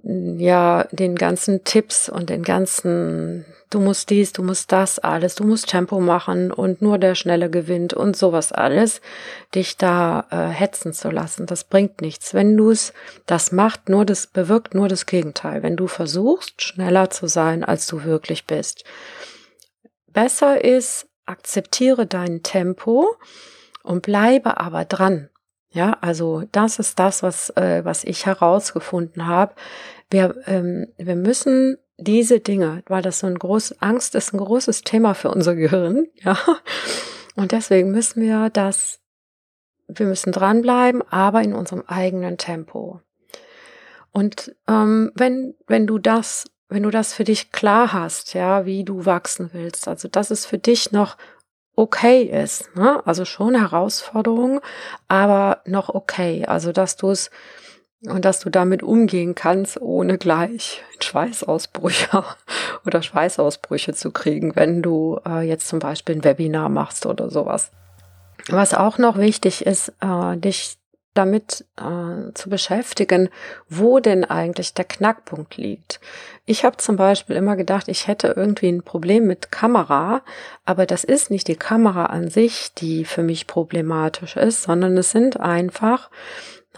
ja, 0.02 0.86
den 0.90 1.14
ganzen 1.14 1.64
Tipps 1.64 2.08
und 2.08 2.28
den 2.28 2.42
ganzen, 2.42 3.44
du 3.70 3.80
musst 3.80 4.10
dies, 4.10 4.32
du 4.32 4.42
musst 4.42 4.72
das 4.72 4.98
alles, 4.98 5.36
du 5.36 5.44
musst 5.44 5.68
Tempo 5.68 6.00
machen 6.00 6.50
und 6.50 6.82
nur 6.82 6.98
der 6.98 7.14
Schnelle 7.14 7.48
gewinnt 7.48 7.94
und 7.94 8.16
sowas 8.16 8.52
alles, 8.52 9.00
dich 9.54 9.76
da 9.76 10.26
äh, 10.30 10.48
hetzen 10.48 10.92
zu 10.92 11.10
lassen. 11.10 11.46
Das 11.46 11.64
bringt 11.64 12.00
nichts. 12.00 12.34
Wenn 12.34 12.56
du 12.56 12.70
es, 12.70 12.92
das 13.26 13.52
macht 13.52 13.88
nur 13.88 14.04
das, 14.04 14.26
bewirkt 14.26 14.74
nur 14.74 14.88
das 14.88 15.06
Gegenteil. 15.06 15.62
Wenn 15.62 15.76
du 15.76 15.86
versuchst, 15.86 16.60
schneller 16.62 17.10
zu 17.10 17.26
sein, 17.26 17.64
als 17.64 17.86
du 17.86 18.04
wirklich 18.04 18.46
bist. 18.46 18.84
Besser 20.08 20.62
ist, 20.62 21.06
akzeptiere 21.24 22.06
dein 22.06 22.42
Tempo 22.42 23.16
und 23.82 24.02
bleibe 24.02 24.58
aber 24.58 24.84
dran. 24.84 25.30
Ja, 25.74 25.98
also 26.00 26.44
das 26.52 26.78
ist 26.78 27.00
das, 27.00 27.24
was, 27.24 27.50
äh, 27.50 27.84
was 27.84 28.04
ich 28.04 28.26
herausgefunden 28.26 29.26
habe. 29.26 29.54
Wir, 30.08 30.36
ähm, 30.46 30.86
wir 30.98 31.16
müssen 31.16 31.78
diese 31.98 32.38
Dinge, 32.38 32.84
weil 32.86 33.02
das 33.02 33.18
so 33.18 33.26
ein 33.26 33.36
groß, 33.36 33.82
Angst 33.82 34.14
ist 34.14 34.32
ein 34.32 34.38
großes 34.38 34.82
Thema 34.82 35.14
für 35.14 35.32
unser 35.32 35.56
Gehirn, 35.56 36.06
ja. 36.14 36.38
Und 37.34 37.50
deswegen 37.50 37.90
müssen 37.90 38.22
wir 38.22 38.50
das, 38.50 39.00
wir 39.88 40.06
müssen 40.06 40.30
dranbleiben, 40.30 41.02
aber 41.10 41.42
in 41.42 41.54
unserem 41.54 41.82
eigenen 41.88 42.38
Tempo. 42.38 43.00
Und 44.12 44.54
ähm, 44.68 45.10
wenn, 45.16 45.56
wenn 45.66 45.88
du 45.88 45.98
das, 45.98 46.44
wenn 46.68 46.84
du 46.84 46.90
das 46.90 47.12
für 47.14 47.24
dich 47.24 47.50
klar 47.50 47.92
hast, 47.92 48.32
ja, 48.34 48.64
wie 48.64 48.84
du 48.84 49.06
wachsen 49.06 49.50
willst, 49.52 49.88
also 49.88 50.06
dass 50.06 50.30
es 50.30 50.46
für 50.46 50.58
dich 50.58 50.92
noch 50.92 51.16
okay 51.76 52.22
ist, 52.22 52.74
ne? 52.76 53.02
also 53.04 53.24
schon 53.24 53.54
Herausforderung, 53.54 54.60
aber 55.08 55.62
noch 55.66 55.88
okay, 55.88 56.44
also 56.46 56.72
dass 56.72 56.96
du 56.96 57.10
es 57.10 57.30
und 58.06 58.24
dass 58.24 58.40
du 58.40 58.50
damit 58.50 58.82
umgehen 58.82 59.34
kannst, 59.34 59.80
ohne 59.80 60.18
gleich 60.18 60.82
Schweißausbrüche 61.00 62.22
oder 62.86 63.02
Schweißausbrüche 63.02 63.94
zu 63.94 64.10
kriegen, 64.10 64.56
wenn 64.56 64.82
du 64.82 65.20
äh, 65.26 65.40
jetzt 65.40 65.68
zum 65.68 65.78
Beispiel 65.78 66.16
ein 66.16 66.24
Webinar 66.24 66.68
machst 66.68 67.06
oder 67.06 67.30
sowas. 67.30 67.70
Was 68.48 68.74
auch 68.74 68.98
noch 68.98 69.16
wichtig 69.16 69.64
ist, 69.64 69.92
äh, 70.00 70.36
dich 70.36 70.76
damit 71.14 71.64
äh, 71.76 72.32
zu 72.34 72.50
beschäftigen, 72.50 73.30
wo 73.68 74.00
denn 74.00 74.24
eigentlich 74.24 74.74
der 74.74 74.84
Knackpunkt 74.84 75.56
liegt. 75.56 76.00
Ich 76.44 76.64
habe 76.64 76.76
zum 76.76 76.96
Beispiel 76.96 77.36
immer 77.36 77.56
gedacht, 77.56 77.88
ich 77.88 78.06
hätte 78.06 78.34
irgendwie 78.36 78.68
ein 78.68 78.82
Problem 78.82 79.26
mit 79.26 79.50
Kamera, 79.50 80.22
aber 80.64 80.84
das 80.86 81.04
ist 81.04 81.30
nicht 81.30 81.48
die 81.48 81.56
Kamera 81.56 82.06
an 82.06 82.28
sich, 82.28 82.74
die 82.74 83.04
für 83.04 83.22
mich 83.22 83.46
problematisch 83.46 84.36
ist, 84.36 84.62
sondern 84.62 84.96
es 84.98 85.10
sind 85.10 85.40
einfach 85.40 86.10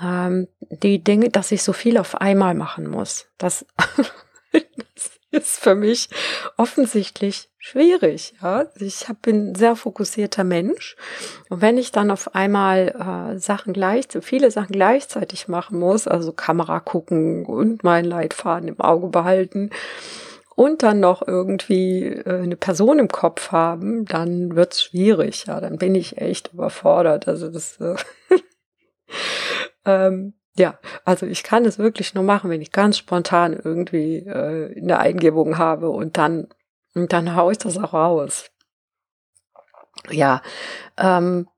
ähm, 0.01 0.49
die 0.71 1.03
Dinge, 1.03 1.31
dass 1.31 1.53
ich 1.53 1.63
so 1.63 1.73
viel 1.73 1.99
auf 1.99 2.21
einmal 2.21 2.55
machen 2.55 2.87
muss. 2.87 3.27
Das, 3.39 3.67
das 4.53 5.16
ist 5.37 5.61
für 5.61 5.75
mich 5.75 6.09
offensichtlich 6.57 7.51
schwierig. 7.59 8.35
Ja? 8.43 8.67
Ich 8.79 9.09
hab, 9.09 9.23
bin 9.23 9.51
ein 9.51 9.55
sehr 9.55 9.77
fokussierter 9.77 10.45
Mensch. 10.45 10.97
Und 11.49 11.61
wenn 11.61 11.79
ich 11.79 11.93
dann 11.93 12.11
auf 12.11 12.35
einmal 12.35 13.35
äh, 13.35 13.39
Sachen 13.39 13.73
gleich, 13.73 14.07
viele 14.21 14.51
Sachen 14.51 14.73
gleichzeitig 14.73 15.49
machen 15.49 15.79
muss, 15.79 16.09
also 16.09 16.33
Kamera 16.33 16.81
gucken 16.81 17.45
und 17.47 17.85
meinen 17.85 18.07
Leitfaden 18.07 18.69
im 18.69 18.81
Auge 18.81 19.09
behalten 19.09 19.71
und 20.55 20.83
dann 20.83 21.01
noch 21.01 21.27
irgendwie 21.27 22.05
äh, 22.05 22.43
eine 22.43 22.57
Person 22.57 22.99
im 22.99 23.09
Kopf 23.09 23.53
haben, 23.53 24.07
dann 24.07 24.57
wird's 24.57 24.83
schwierig. 24.83 25.47
Ja, 25.47 25.61
dann 25.61 25.77
bin 25.77 25.95
ich 25.95 26.19
echt 26.19 26.53
überfordert. 26.55 27.29
Also 27.29 27.49
das 27.49 27.79
äh, 27.79 27.97
ähm, 29.85 30.35
ja, 30.59 30.79
also 31.05 31.27
ich 31.27 31.43
kann 31.43 31.65
es 31.65 31.79
wirklich 31.79 32.15
nur 32.15 32.25
machen, 32.25 32.51
wenn 32.51 32.63
ich 32.63 32.73
ganz 32.73 32.99
spontan 32.99 33.53
irgendwie 33.53 34.19
äh, 34.19 34.79
eine 34.81 34.99
Eingebung 34.99 35.59
habe 35.59 35.91
und 35.91 36.17
dann, 36.17 36.49
und 36.95 37.13
dann 37.13 37.37
haue 37.37 37.53
ich 37.53 37.59
das 37.59 37.79
auch 37.79 37.93
raus. 37.93 38.51
Ja, 40.11 40.43
ähm, 40.97 41.49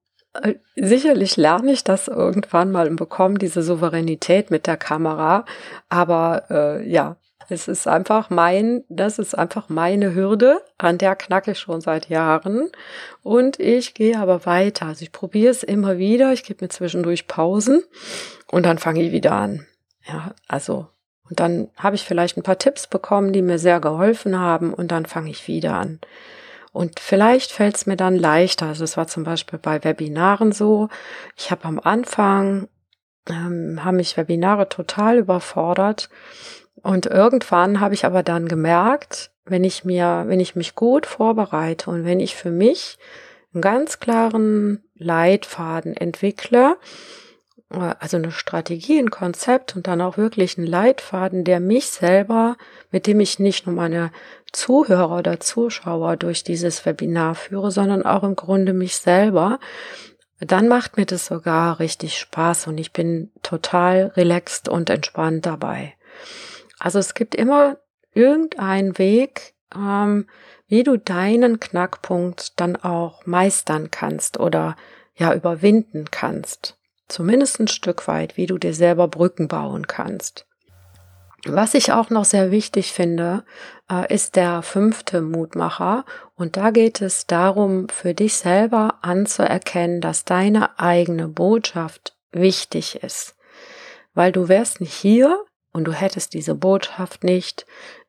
äh, 0.42 0.54
sicherlich 0.76 1.36
lerne 1.36 1.72
ich 1.72 1.84
das 1.84 2.08
irgendwann 2.08 2.72
mal 2.72 2.88
und 2.88 2.96
bekomme 2.96 3.38
diese 3.38 3.62
Souveränität 3.62 4.50
mit 4.50 4.66
der 4.66 4.76
Kamera, 4.76 5.44
aber 5.88 6.44
äh, 6.50 6.88
ja, 6.88 7.16
es 7.50 7.66
ist 7.66 7.88
einfach 7.88 8.28
mein, 8.28 8.84
das 8.88 9.18
ist 9.18 9.36
einfach 9.36 9.70
meine 9.70 10.14
Hürde, 10.14 10.60
an 10.76 10.98
der 10.98 11.16
knacke 11.16 11.52
ich 11.52 11.58
schon 11.58 11.80
seit 11.80 12.08
Jahren. 12.08 12.70
Und 13.22 13.58
ich 13.58 13.94
gehe 13.94 14.18
aber 14.18 14.44
weiter. 14.44 14.86
Also 14.86 15.02
ich 15.02 15.12
probiere 15.12 15.50
es 15.50 15.62
immer 15.62 15.96
wieder. 15.98 16.32
Ich 16.32 16.44
gebe 16.44 16.64
mir 16.64 16.68
zwischendurch 16.68 17.26
Pausen 17.26 17.82
und 18.50 18.66
dann 18.66 18.78
fange 18.78 19.02
ich 19.02 19.12
wieder 19.12 19.32
an. 19.32 19.66
Ja, 20.06 20.34
also, 20.46 20.88
und 21.28 21.40
dann 21.40 21.68
habe 21.76 21.96
ich 21.96 22.04
vielleicht 22.04 22.36
ein 22.36 22.42
paar 22.42 22.58
Tipps 22.58 22.86
bekommen, 22.86 23.32
die 23.32 23.42
mir 23.42 23.58
sehr 23.58 23.80
geholfen 23.80 24.38
haben 24.38 24.74
und 24.74 24.92
dann 24.92 25.06
fange 25.06 25.30
ich 25.30 25.48
wieder 25.48 25.74
an. 25.74 26.00
Und 26.72 27.00
vielleicht 27.00 27.50
fällt 27.50 27.76
es 27.76 27.86
mir 27.86 27.96
dann 27.96 28.14
leichter. 28.14 28.66
Also 28.66 28.84
es 28.84 28.98
war 28.98 29.06
zum 29.06 29.24
Beispiel 29.24 29.58
bei 29.58 29.82
Webinaren 29.84 30.52
so. 30.52 30.88
Ich 31.34 31.50
habe 31.50 31.64
am 31.64 31.80
Anfang, 31.80 32.68
ähm, 33.28 33.82
haben 33.84 33.96
mich 33.96 34.18
Webinare 34.18 34.68
total 34.68 35.16
überfordert 35.16 36.10
und 36.82 37.06
irgendwann 37.06 37.80
habe 37.80 37.94
ich 37.94 38.04
aber 38.04 38.22
dann 38.22 38.48
gemerkt, 38.48 39.30
wenn 39.44 39.64
ich 39.64 39.84
mir, 39.84 40.24
wenn 40.26 40.40
ich 40.40 40.56
mich 40.56 40.74
gut 40.74 41.06
vorbereite 41.06 41.90
und 41.90 42.04
wenn 42.04 42.20
ich 42.20 42.36
für 42.36 42.50
mich 42.50 42.98
einen 43.52 43.62
ganz 43.62 43.98
klaren 43.98 44.84
Leitfaden 44.96 45.96
entwickle, 45.96 46.76
äh, 47.70 47.94
also 47.98 48.16
eine 48.16 48.32
Strategie, 48.32 48.98
ein 48.98 49.10
Konzept 49.10 49.76
und 49.76 49.86
dann 49.86 50.00
auch 50.00 50.16
wirklich 50.16 50.58
einen 50.58 50.66
Leitfaden, 50.66 51.44
der 51.44 51.60
mich 51.60 51.86
selber, 51.86 52.56
mit 52.90 53.06
dem 53.06 53.20
ich 53.20 53.38
nicht 53.38 53.66
nur 53.66 53.74
meine 53.74 54.10
Zuhörer 54.52 55.18
oder 55.18 55.40
Zuschauer 55.40 56.16
durch 56.16 56.44
dieses 56.44 56.84
Webinar 56.86 57.34
führe, 57.34 57.70
sondern 57.70 58.04
auch 58.04 58.22
im 58.22 58.36
Grunde 58.36 58.72
mich 58.72 58.96
selber, 58.96 59.58
dann 60.40 60.68
macht 60.68 60.96
mir 60.96 61.06
das 61.06 61.26
sogar 61.26 61.80
richtig 61.80 62.18
Spaß 62.18 62.68
und 62.68 62.78
ich 62.78 62.92
bin 62.92 63.32
total 63.42 64.12
relaxed 64.16 64.68
und 64.68 64.88
entspannt 64.88 65.46
dabei. 65.46 65.94
Also 66.78 66.98
es 66.98 67.14
gibt 67.14 67.34
immer 67.34 67.78
irgendeinen 68.12 68.98
Weg, 68.98 69.54
ähm, 69.74 70.26
wie 70.66 70.82
du 70.82 70.98
deinen 70.98 71.60
Knackpunkt 71.60 72.60
dann 72.60 72.76
auch 72.76 73.26
meistern 73.26 73.90
kannst 73.90 74.38
oder 74.38 74.76
ja 75.16 75.34
überwinden 75.34 76.06
kannst. 76.10 76.76
Zumindest 77.08 77.58
ein 77.58 77.68
Stück 77.68 78.06
weit, 78.06 78.36
wie 78.36 78.46
du 78.46 78.58
dir 78.58 78.74
selber 78.74 79.08
Brücken 79.08 79.48
bauen 79.48 79.86
kannst. 79.86 80.46
Was 81.46 81.74
ich 81.74 81.92
auch 81.92 82.10
noch 82.10 82.24
sehr 82.24 82.50
wichtig 82.50 82.92
finde, 82.92 83.44
äh, 83.90 84.12
ist 84.12 84.36
der 84.36 84.62
fünfte 84.62 85.22
Mutmacher. 85.22 86.04
Und 86.34 86.56
da 86.56 86.70
geht 86.70 87.00
es 87.00 87.26
darum, 87.26 87.88
für 87.88 88.12
dich 88.12 88.34
selber 88.34 88.98
anzuerkennen, 89.02 90.00
dass 90.00 90.24
deine 90.24 90.78
eigene 90.78 91.28
Botschaft 91.28 92.16
wichtig 92.32 93.02
ist. 93.02 93.36
Weil 94.14 94.32
du 94.32 94.48
wärst 94.48 94.80
nicht 94.80 94.94
hier, 94.94 95.44
und 95.78 95.84
du 95.84 95.92
hättest 95.92 96.34
diese 96.34 96.56
Botschaft 96.56 97.22
nicht, 97.22 97.64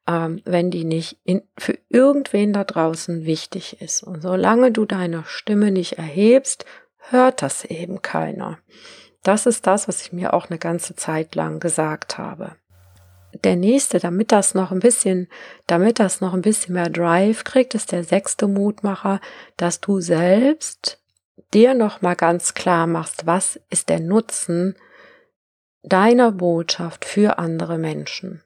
ähm, 0.07 0.41
wenn 0.43 0.71
die 0.71 0.85
nicht 0.85 1.19
in, 1.23 1.43
für 1.55 1.77
irgendwen 1.87 2.51
da 2.51 2.63
draußen 2.63 3.25
wichtig 3.25 3.79
ist. 3.79 4.01
Und 4.01 4.23
solange 4.23 4.71
du 4.71 4.85
deine 4.85 5.23
Stimme 5.27 5.69
nicht 5.69 5.99
erhebst, 5.99 6.65
hört 6.97 7.43
das 7.43 7.63
eben 7.63 8.01
keiner. 8.01 8.57
Das 9.21 9.45
ist 9.45 9.67
das, 9.67 9.87
was 9.87 10.01
ich 10.01 10.11
mir 10.11 10.33
auch 10.33 10.49
eine 10.49 10.57
ganze 10.57 10.95
Zeit 10.95 11.35
lang 11.35 11.59
gesagt 11.59 12.17
habe. 12.17 12.55
Der 13.43 13.55
nächste, 13.55 13.99
damit 13.99 14.31
das 14.31 14.55
noch 14.55 14.71
ein 14.71 14.79
bisschen, 14.79 15.27
damit 15.67 15.99
das 15.99 16.21
noch 16.21 16.33
ein 16.33 16.41
bisschen 16.41 16.73
mehr 16.73 16.89
Drive 16.89 17.43
kriegt, 17.43 17.75
ist 17.75 17.91
der 17.91 18.03
sechste 18.03 18.47
Mutmacher, 18.47 19.21
dass 19.57 19.79
du 19.79 19.99
selbst 19.99 20.99
dir 21.53 21.75
noch 21.75 22.01
mal 22.01 22.15
ganz 22.15 22.55
klar 22.55 22.87
machst, 22.87 23.27
was 23.27 23.59
ist 23.69 23.89
der 23.89 23.99
Nutzen 23.99 24.75
deiner 25.83 26.31
Botschaft 26.31 27.05
für 27.05 27.37
andere 27.37 27.77
Menschen. 27.77 28.43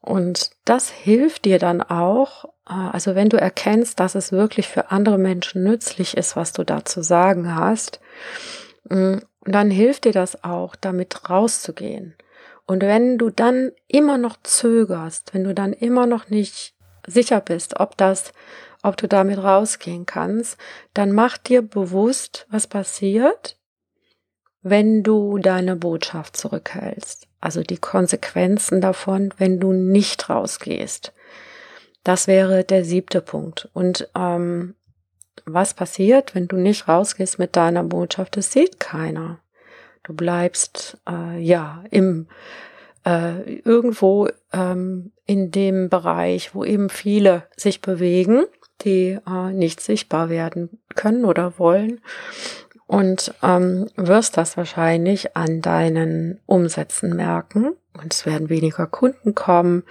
Und 0.00 0.50
das 0.64 0.88
hilft 0.88 1.44
dir 1.44 1.58
dann 1.58 1.82
auch, 1.82 2.46
äh, 2.68 2.72
also 2.72 3.14
wenn 3.14 3.28
du 3.28 3.36
erkennst, 3.36 4.00
dass 4.00 4.14
es 4.14 4.32
wirklich 4.32 4.66
für 4.68 4.90
andere 4.90 5.18
Menschen 5.18 5.62
nützlich 5.62 6.16
ist, 6.16 6.36
was 6.36 6.52
du 6.52 6.64
da 6.64 6.84
zu 6.84 7.02
sagen 7.02 7.54
hast, 7.54 8.00
mm, 8.88 9.18
dann 9.44 9.70
hilft 9.70 10.04
dir 10.04 10.12
das 10.12 10.42
auch, 10.44 10.74
damit 10.76 11.28
rauszugehen. 11.28 12.14
Und 12.66 12.82
wenn 12.82 13.18
du 13.18 13.30
dann 13.30 13.72
immer 13.88 14.16
noch 14.16 14.36
zögerst, 14.42 15.34
wenn 15.34 15.44
du 15.44 15.54
dann 15.54 15.72
immer 15.72 16.06
noch 16.06 16.28
nicht 16.30 16.74
sicher 17.06 17.40
bist, 17.40 17.80
ob 17.80 17.96
das, 17.96 18.32
ob 18.82 18.96
du 18.96 19.08
damit 19.08 19.38
rausgehen 19.38 20.06
kannst, 20.06 20.56
dann 20.94 21.12
mach 21.12 21.36
dir 21.36 21.62
bewusst, 21.62 22.46
was 22.50 22.66
passiert, 22.66 23.56
wenn 24.62 25.02
du 25.02 25.38
deine 25.38 25.76
Botschaft 25.76 26.36
zurückhältst. 26.36 27.26
Also 27.40 27.62
die 27.62 27.78
Konsequenzen 27.78 28.80
davon, 28.80 29.32
wenn 29.38 29.60
du 29.60 29.72
nicht 29.72 30.28
rausgehst. 30.28 31.12
Das 32.04 32.26
wäre 32.26 32.64
der 32.64 32.84
siebte 32.84 33.20
Punkt. 33.20 33.68
Und 33.72 34.08
ähm, 34.14 34.74
was 35.46 35.74
passiert, 35.74 36.34
wenn 36.34 36.48
du 36.48 36.56
nicht 36.56 36.88
rausgehst 36.88 37.38
mit 37.38 37.56
deiner 37.56 37.84
Botschaft? 37.84 38.36
Das 38.36 38.52
sieht 38.52 38.78
keiner. 38.78 39.40
Du 40.02 40.14
bleibst 40.14 40.98
äh, 41.08 41.38
ja 41.38 41.84
im 41.90 42.28
äh, 43.06 43.60
irgendwo 43.60 44.28
ähm, 44.52 45.12
in 45.24 45.50
dem 45.50 45.88
Bereich, 45.88 46.54
wo 46.54 46.64
eben 46.64 46.90
viele 46.90 47.44
sich 47.56 47.80
bewegen, 47.80 48.44
die 48.82 49.18
äh, 49.26 49.52
nicht 49.52 49.80
sichtbar 49.80 50.28
werden 50.28 50.80
können 50.94 51.24
oder 51.24 51.58
wollen 51.58 52.00
und 52.90 53.32
ähm, 53.44 53.88
wirst 53.94 54.36
das 54.36 54.56
wahrscheinlich 54.56 55.36
an 55.36 55.60
deinen 55.60 56.40
Umsätzen 56.46 57.14
merken 57.14 57.76
und 57.96 58.12
es 58.12 58.26
werden 58.26 58.48
weniger 58.48 58.88
Kunden 58.88 59.36
kommen. 59.36 59.84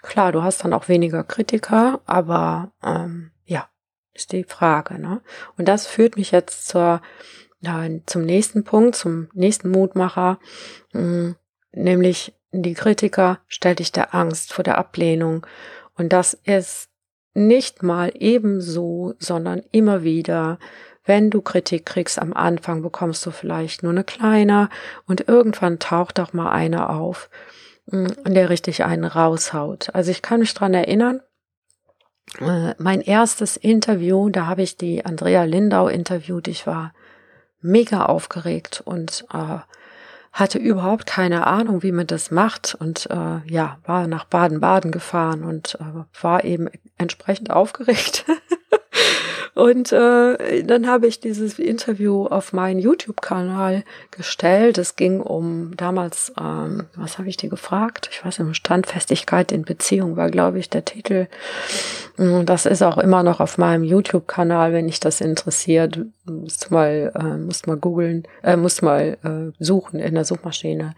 Klar, 0.00 0.32
du 0.32 0.42
hast 0.42 0.64
dann 0.64 0.72
auch 0.72 0.88
weniger 0.88 1.22
Kritiker, 1.22 2.00
aber 2.06 2.72
ähm, 2.82 3.32
ja, 3.44 3.68
ist 4.14 4.32
die 4.32 4.44
Frage. 4.44 4.98
Ne? 4.98 5.20
Und 5.58 5.68
das 5.68 5.86
führt 5.86 6.16
mich 6.16 6.30
jetzt 6.30 6.66
zur, 6.66 7.02
ja, 7.60 7.84
zum 8.06 8.22
nächsten 8.22 8.64
Punkt, 8.64 8.96
zum 8.96 9.28
nächsten 9.34 9.68
Mutmacher, 9.68 10.38
mh, 10.94 11.00
hm, 11.02 11.36
nämlich 11.72 12.32
die 12.52 12.72
Kritiker 12.72 13.40
stellt 13.48 13.80
dich 13.80 13.92
der 13.92 14.14
Angst 14.14 14.54
vor 14.54 14.64
der 14.64 14.78
Ablehnung. 14.78 15.46
Und 15.94 16.14
das 16.14 16.32
ist 16.32 16.88
nicht 17.34 17.82
mal 17.82 18.12
ebenso, 18.14 19.12
sondern 19.18 19.62
immer 19.72 20.04
wieder 20.04 20.58
wenn 21.08 21.30
du 21.30 21.40
Kritik 21.40 21.86
kriegst 21.86 22.20
am 22.20 22.32
Anfang, 22.34 22.82
bekommst 22.82 23.24
du 23.26 23.30
vielleicht 23.30 23.82
nur 23.82 23.92
eine 23.92 24.04
kleine 24.04 24.68
und 25.06 25.26
irgendwann 25.26 25.78
taucht 25.78 26.20
auch 26.20 26.32
mal 26.32 26.50
eine 26.50 26.90
auf, 26.90 27.30
mm, 27.86 28.06
der 28.26 28.50
richtig 28.50 28.84
einen 28.84 29.04
raushaut. 29.04 29.88
Also 29.94 30.10
ich 30.10 30.22
kann 30.22 30.40
mich 30.40 30.54
dran 30.54 30.74
erinnern, 30.74 31.22
äh, 32.40 32.74
mein 32.78 33.00
erstes 33.00 33.56
Interview, 33.56 34.28
da 34.28 34.46
habe 34.46 34.62
ich 34.62 34.76
die 34.76 35.04
Andrea 35.04 35.44
Lindau 35.44 35.88
interviewt. 35.88 36.46
Ich 36.46 36.66
war 36.66 36.92
mega 37.60 38.04
aufgeregt 38.04 38.82
und 38.84 39.24
äh, 39.32 39.58
hatte 40.32 40.58
überhaupt 40.58 41.06
keine 41.06 41.46
Ahnung, 41.46 41.82
wie 41.82 41.92
man 41.92 42.06
das 42.06 42.30
macht 42.30 42.76
und 42.78 43.08
äh, 43.10 43.40
ja, 43.50 43.78
war 43.84 44.06
nach 44.06 44.26
Baden-Baden 44.26 44.92
gefahren 44.92 45.42
und 45.42 45.78
äh, 45.80 46.22
war 46.22 46.44
eben 46.44 46.68
entsprechend 46.98 47.50
aufgeregt. 47.50 48.24
Und 49.54 49.92
äh, 49.92 50.62
dann 50.62 50.86
habe 50.86 51.08
ich 51.08 51.18
dieses 51.18 51.58
Interview 51.58 52.26
auf 52.26 52.52
meinen 52.52 52.78
YouTube-Kanal 52.78 53.82
gestellt. 54.12 54.78
Es 54.78 54.94
ging 54.94 55.20
um 55.20 55.76
damals, 55.76 56.32
ähm, 56.40 56.84
was 56.94 57.18
habe 57.18 57.28
ich 57.28 57.36
dir 57.38 57.50
gefragt? 57.50 58.08
Ich 58.12 58.24
weiß 58.24 58.38
nicht, 58.38 58.56
Standfestigkeit 58.56 59.50
in 59.50 59.64
Beziehung 59.64 60.16
war, 60.16 60.30
glaube 60.30 60.60
ich, 60.60 60.70
der 60.70 60.84
Titel. 60.84 61.26
Mm, 62.18 62.44
das 62.44 62.66
ist 62.66 62.82
auch 62.82 62.98
immer 62.98 63.24
noch 63.24 63.40
auf 63.40 63.58
meinem 63.58 63.82
YouTube-Kanal, 63.82 64.72
wenn 64.72 64.86
dich 64.86 65.00
das 65.00 65.20
interessiert. 65.20 65.98
Musst 66.24 66.70
mal, 66.70 67.12
äh, 67.18 67.36
musst 67.36 67.66
mal 67.66 67.76
googeln, 67.76 68.28
äh, 68.44 68.56
musst 68.56 68.82
mal 68.82 69.18
äh, 69.24 69.52
suchen 69.58 69.98
in 69.98 70.14
der 70.14 70.24
Suchmaschine. 70.24 70.94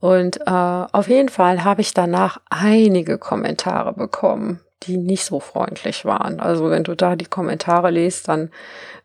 Und 0.00 0.40
äh, 0.46 0.50
auf 0.50 1.08
jeden 1.08 1.28
Fall 1.28 1.62
habe 1.62 1.82
ich 1.82 1.94
danach 1.94 2.40
einige 2.48 3.18
Kommentare 3.18 3.92
bekommen 3.92 4.60
die 4.84 4.96
nicht 4.96 5.24
so 5.24 5.40
freundlich 5.40 6.04
waren. 6.04 6.40
Also 6.40 6.70
wenn 6.70 6.84
du 6.84 6.94
da 6.94 7.16
die 7.16 7.26
Kommentare 7.26 7.90
liest, 7.90 8.28
dann 8.28 8.50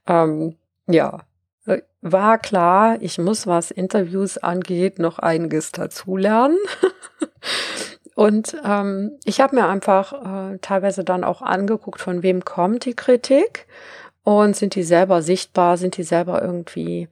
ähm, 0.07 0.55
ja, 0.87 1.21
äh, 1.65 1.81
war 2.01 2.37
klar, 2.37 2.97
ich 3.01 3.17
muss, 3.17 3.47
was 3.47 3.71
Interviews 3.71 4.37
angeht, 4.37 4.99
noch 4.99 5.19
einiges 5.19 5.71
dazulernen. 5.71 6.57
Und 8.15 8.55
ähm, 8.65 9.17
ich 9.25 9.41
habe 9.41 9.55
mir 9.55 9.67
einfach 9.67 10.53
äh, 10.53 10.57
teilweise 10.59 11.03
dann 11.03 11.25
auch 11.25 11.41
angeguckt, 11.41 11.99
von 11.99 12.23
wem 12.23 12.45
kommt 12.45 12.85
die 12.85 12.93
Kritik 12.93 13.67
und 14.23 14.55
sind 14.55 14.75
die 14.75 14.83
selber 14.83 15.21
sichtbar, 15.21 15.75
sind 15.75 15.97
die 15.97 16.03
selber 16.03 16.41
irgendwie 16.41 17.09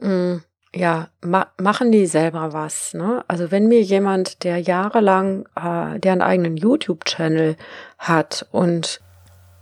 mh, 0.00 0.08
mm, 0.08 0.42
ja, 0.74 1.08
ma 1.22 1.48
machen 1.60 1.92
die 1.92 2.06
selber 2.06 2.52
was. 2.52 2.94
Ne? 2.94 3.24
Also 3.28 3.50
wenn 3.50 3.68
mir 3.68 3.82
jemand, 3.82 4.44
der 4.44 4.58
jahrelang, 4.58 5.46
äh, 5.56 5.98
der 6.00 6.12
einen 6.12 6.22
eigenen 6.22 6.56
YouTube-Channel 6.56 7.56
hat 7.98 8.46
und 8.52 9.00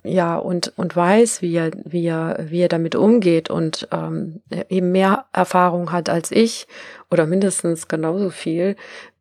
ja 0.03 0.37
und 0.37 0.73
und 0.77 0.97
weiß, 0.97 1.43
wie 1.43 1.55
er 1.57 1.73
wie 1.85 2.07
er 2.07 2.39
wie 2.49 2.61
er 2.61 2.69
damit 2.69 2.95
umgeht 2.95 3.51
und 3.51 3.87
ähm, 3.93 4.41
eben 4.71 4.93
mehr 4.93 5.27
Erfahrung 5.33 5.93
hat 5.93 6.09
als 6.09 6.31
ich 6.31 6.67
oder 7.11 7.27
mindestens 7.27 7.87
genauso 7.87 8.31
viel, 8.31 8.77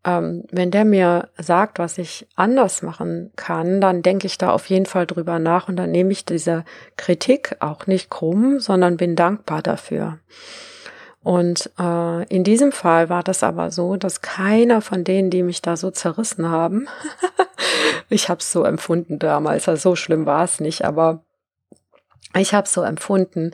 ähm, 0.05 0.43
wenn 0.51 0.71
der 0.71 0.85
mir 0.85 1.27
sagt, 1.37 1.79
was 1.79 1.97
ich 1.97 2.27
anders 2.35 2.81
machen 2.81 3.31
kann, 3.35 3.81
dann 3.81 4.01
denke 4.01 4.27
ich 4.27 4.37
da 4.37 4.51
auf 4.51 4.67
jeden 4.67 4.85
Fall 4.85 5.05
drüber 5.05 5.39
nach 5.39 5.67
und 5.67 5.75
dann 5.75 5.91
nehme 5.91 6.11
ich 6.11 6.23
diese 6.23 6.63
Kritik 6.95 7.57
auch 7.59 7.85
nicht 7.87 8.09
krumm, 8.09 8.59
sondern 8.59 8.95
bin 8.95 9.15
dankbar 9.15 9.61
dafür. 9.61 10.19
Und 11.21 11.69
äh, 11.77 12.23
in 12.33 12.43
diesem 12.43 12.71
Fall 12.71 13.09
war 13.09 13.23
das 13.23 13.43
aber 13.43 13.71
so, 13.71 13.97
dass 13.97 14.21
keiner 14.21 14.81
von 14.81 15.03
denen, 15.03 15.29
die 15.29 15.43
mich 15.43 15.61
da 15.61 15.75
so 15.75 15.91
zerrissen 15.91 16.49
haben, 16.49 16.87
ich 18.09 18.29
habe 18.29 18.39
es 18.39 18.51
so 18.51 18.63
empfunden 18.63 19.19
damals, 19.19 19.67
also 19.67 19.91
so 19.91 19.95
schlimm 19.95 20.25
war 20.25 20.45
es 20.45 20.59
nicht, 20.59 20.85
aber 20.85 21.23
ich 22.35 22.53
habe 22.53 22.67
so 22.67 22.83
empfunden, 22.83 23.51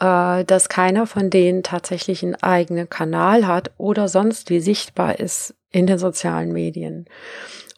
äh, 0.00 0.44
dass 0.44 0.68
keiner 0.68 1.06
von 1.06 1.30
denen 1.30 1.62
tatsächlich 1.62 2.22
einen 2.22 2.36
eigenen 2.36 2.88
Kanal 2.88 3.46
hat 3.46 3.70
oder 3.76 4.08
sonst 4.08 4.50
wie 4.50 4.60
sichtbar 4.60 5.20
ist 5.20 5.54
in 5.70 5.86
den 5.86 5.98
sozialen 5.98 6.52
Medien. 6.52 7.06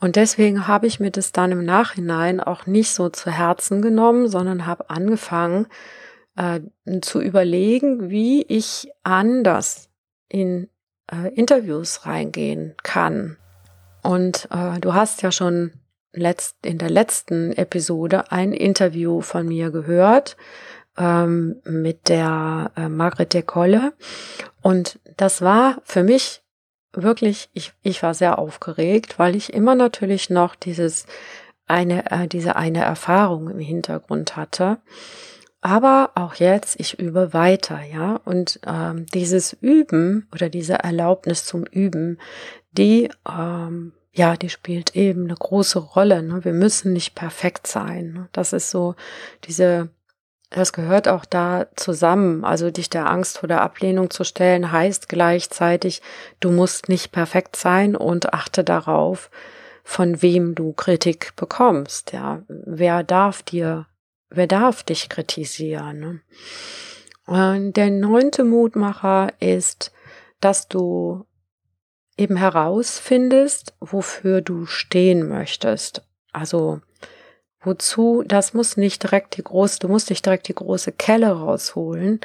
Und 0.00 0.16
deswegen 0.16 0.68
habe 0.68 0.86
ich 0.86 1.00
mir 1.00 1.10
das 1.10 1.32
dann 1.32 1.52
im 1.52 1.64
Nachhinein 1.64 2.40
auch 2.40 2.66
nicht 2.66 2.92
so 2.92 3.08
zu 3.08 3.30
Herzen 3.30 3.82
genommen, 3.82 4.28
sondern 4.28 4.66
habe 4.66 4.88
angefangen, 4.90 5.66
äh, 6.36 6.60
zu 7.00 7.20
überlegen, 7.20 8.10
wie 8.10 8.42
ich 8.42 8.90
anders 9.02 9.88
in 10.28 10.68
äh, 11.10 11.34
Interviews 11.34 12.06
reingehen 12.06 12.74
kann. 12.82 13.36
Und 14.02 14.48
äh, 14.50 14.78
du 14.80 14.94
hast 14.94 15.22
ja 15.22 15.32
schon 15.32 15.72
letzt, 16.12 16.56
in 16.64 16.78
der 16.78 16.90
letzten 16.90 17.52
Episode 17.52 18.30
ein 18.30 18.52
Interview 18.52 19.20
von 19.20 19.46
mir 19.46 19.70
gehört 19.70 20.36
ähm, 20.96 21.60
mit 21.64 22.08
der 22.08 22.70
äh, 22.76 22.88
Margrethe 22.88 23.42
Kolle. 23.42 23.92
Und 24.62 24.98
das 25.16 25.42
war 25.42 25.80
für 25.84 26.02
mich 26.02 26.42
wirklich, 26.92 27.50
ich, 27.52 27.72
ich 27.82 28.02
war 28.02 28.14
sehr 28.14 28.38
aufgeregt, 28.38 29.18
weil 29.18 29.36
ich 29.36 29.52
immer 29.52 29.74
natürlich 29.74 30.30
noch 30.30 30.54
dieses 30.54 31.06
eine, 31.66 32.10
äh, 32.10 32.28
diese 32.28 32.56
eine 32.56 32.82
Erfahrung 32.82 33.50
im 33.50 33.58
Hintergrund 33.58 34.36
hatte. 34.36 34.78
Aber 35.66 36.12
auch 36.14 36.36
jetzt, 36.36 36.78
ich 36.78 37.00
übe 37.00 37.34
weiter, 37.34 37.80
ja. 37.82 38.20
Und 38.24 38.60
ähm, 38.64 39.04
dieses 39.06 39.52
Üben 39.52 40.28
oder 40.32 40.48
diese 40.48 40.74
Erlaubnis 40.74 41.44
zum 41.44 41.64
Üben, 41.64 42.20
die, 42.70 43.10
ähm, 43.28 43.92
ja, 44.12 44.36
die 44.36 44.48
spielt 44.48 44.94
eben 44.94 45.24
eine 45.24 45.34
große 45.34 45.80
Rolle. 45.80 46.22
Ne? 46.22 46.44
Wir 46.44 46.52
müssen 46.52 46.92
nicht 46.92 47.16
perfekt 47.16 47.66
sein. 47.66 48.12
Ne? 48.12 48.28
Das 48.30 48.52
ist 48.52 48.70
so 48.70 48.94
diese, 49.42 49.88
das 50.50 50.72
gehört 50.72 51.08
auch 51.08 51.24
da 51.24 51.66
zusammen. 51.74 52.44
Also 52.44 52.70
dich 52.70 52.88
der 52.88 53.10
Angst 53.10 53.38
vor 53.38 53.48
der 53.48 53.62
Ablehnung 53.62 54.10
zu 54.10 54.22
stellen, 54.22 54.70
heißt 54.70 55.08
gleichzeitig, 55.08 56.00
du 56.38 56.52
musst 56.52 56.88
nicht 56.88 57.10
perfekt 57.10 57.56
sein 57.56 57.96
und 57.96 58.32
achte 58.32 58.62
darauf, 58.62 59.32
von 59.82 60.22
wem 60.22 60.54
du 60.54 60.72
Kritik 60.74 61.34
bekommst. 61.34 62.12
Ja, 62.12 62.42
wer 62.46 63.02
darf 63.02 63.42
dir 63.42 63.86
wer 64.30 64.46
darf 64.46 64.82
dich 64.82 65.08
kritisieren? 65.08 66.00
Ne? 66.00 66.20
Und 67.26 67.76
der 67.76 67.90
neunte 67.90 68.44
Mutmacher 68.44 69.32
ist, 69.40 69.92
dass 70.40 70.68
du 70.68 71.24
eben 72.16 72.36
herausfindest, 72.36 73.74
wofür 73.80 74.40
du 74.40 74.66
stehen 74.66 75.28
möchtest. 75.28 76.02
Also 76.32 76.80
wozu, 77.60 78.22
das 78.24 78.54
muss 78.54 78.76
nicht 78.76 79.02
direkt 79.02 79.36
die 79.36 79.42
große, 79.42 79.80
du 79.80 79.88
musst 79.88 80.08
nicht 80.08 80.24
direkt 80.24 80.48
die 80.48 80.54
große 80.54 80.92
Kelle 80.92 81.32
rausholen, 81.32 82.20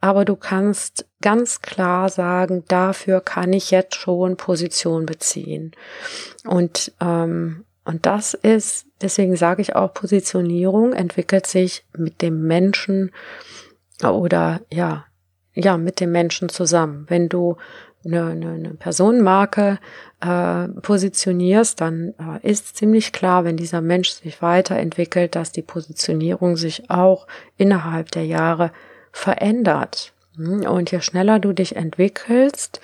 aber 0.00 0.24
du 0.24 0.36
kannst 0.36 1.06
ganz 1.20 1.60
klar 1.60 2.08
sagen, 2.08 2.64
dafür 2.68 3.20
kann 3.20 3.52
ich 3.52 3.70
jetzt 3.70 3.94
schon 3.94 4.36
Position 4.36 5.04
beziehen. 5.04 5.72
Und 6.44 6.92
ähm, 7.00 7.65
und 7.86 8.04
das 8.04 8.34
ist, 8.34 8.86
deswegen 9.00 9.36
sage 9.36 9.62
ich 9.62 9.76
auch, 9.76 9.94
Positionierung 9.94 10.92
entwickelt 10.92 11.46
sich 11.46 11.84
mit 11.96 12.20
dem 12.20 12.42
Menschen 12.42 13.12
oder 14.02 14.60
ja, 14.70 15.04
ja, 15.54 15.78
mit 15.78 16.00
dem 16.00 16.10
Menschen 16.10 16.48
zusammen. 16.48 17.06
Wenn 17.08 17.28
du 17.28 17.56
eine, 18.04 18.24
eine, 18.26 18.50
eine 18.50 18.74
Personenmarke 18.74 19.78
äh, 20.20 20.68
positionierst, 20.80 21.80
dann 21.80 22.14
äh, 22.18 22.48
ist 22.48 22.76
ziemlich 22.76 23.12
klar, 23.12 23.44
wenn 23.44 23.56
dieser 23.56 23.80
Mensch 23.80 24.10
sich 24.10 24.42
weiterentwickelt, 24.42 25.36
dass 25.36 25.52
die 25.52 25.62
Positionierung 25.62 26.56
sich 26.56 26.90
auch 26.90 27.28
innerhalb 27.56 28.10
der 28.10 28.24
Jahre 28.24 28.72
verändert. 29.12 30.12
Hm? 30.36 30.66
Und 30.66 30.90
je 30.90 31.00
schneller 31.00 31.38
du 31.38 31.52
dich 31.52 31.76
entwickelst, 31.76 32.80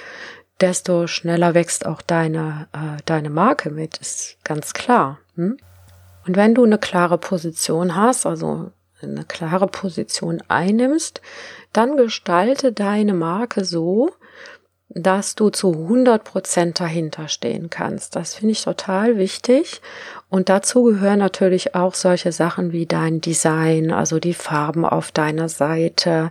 desto 0.60 1.06
schneller 1.06 1.54
wächst 1.54 1.86
auch 1.86 2.02
deine, 2.02 2.68
äh, 2.72 3.00
deine 3.04 3.30
Marke 3.30 3.70
mit, 3.70 3.98
ist 3.98 4.36
ganz 4.44 4.72
klar. 4.72 5.18
Hm? 5.34 5.56
Und 6.26 6.36
wenn 6.36 6.54
du 6.54 6.64
eine 6.64 6.78
klare 6.78 7.18
Position 7.18 7.96
hast, 7.96 8.26
also 8.26 8.70
eine 9.02 9.24
klare 9.24 9.66
Position 9.66 10.42
einnimmst, 10.48 11.20
dann 11.72 11.96
gestalte 11.96 12.72
deine 12.72 13.14
Marke 13.14 13.64
so, 13.64 14.12
dass 14.94 15.34
du 15.34 15.48
zu 15.48 15.72
100 15.72 16.22
Prozent 16.22 16.78
dahinter 16.78 17.28
stehen 17.28 17.70
kannst. 17.70 18.14
Das 18.14 18.34
finde 18.34 18.52
ich 18.52 18.62
total 18.62 19.16
wichtig. 19.16 19.80
Und 20.28 20.48
dazu 20.48 20.84
gehören 20.84 21.18
natürlich 21.18 21.74
auch 21.74 21.94
solche 21.94 22.30
Sachen 22.30 22.72
wie 22.72 22.86
dein 22.86 23.20
Design, 23.20 23.90
also 23.90 24.18
die 24.18 24.34
Farben 24.34 24.84
auf 24.84 25.10
deiner 25.10 25.48
Seite, 25.48 26.30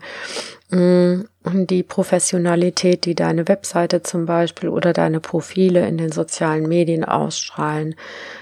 mm, 0.72 1.22
die 1.68 1.84
Professionalität, 1.84 3.06
die 3.06 3.16
deine 3.16 3.48
Webseite 3.48 4.04
zum 4.04 4.26
Beispiel 4.26 4.70
oder 4.70 4.94
deine 4.94 5.20
Profile 5.20 5.88
in 5.88 5.98
den 5.98 6.12
sozialen 6.12 6.68
Medien 6.68 7.04
ausstrahlen, 7.04 7.96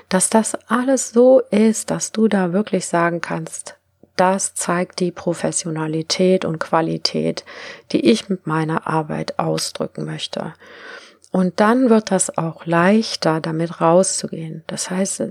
dass 0.10 0.30
das 0.30 0.56
alles 0.70 1.12
so 1.12 1.42
ist, 1.52 1.92
dass 1.92 2.12
du 2.12 2.28
da 2.28 2.54
wirklich 2.54 2.88
sagen 2.88 3.22
kannst, 3.22 3.76
das 4.16 4.54
zeigt 4.54 5.00
die 5.00 5.12
Professionalität 5.12 6.44
und 6.44 6.60
Qualität, 6.60 7.46
die 7.94 8.10
ich 8.10 8.28
mit 8.28 8.48
meiner 8.48 8.86
Arbeit 8.86 9.40
ausdrücken 9.40 10.04
möchte. 10.04 10.54
Und 11.32 11.62
dann 11.62 11.90
wird 11.90 12.12
das 12.12 12.38
auch 12.38 12.66
leichter, 12.66 13.40
damit 13.40 13.80
rauszugehen. 13.80 14.64
Das 14.68 14.90
heißt, 14.90 15.24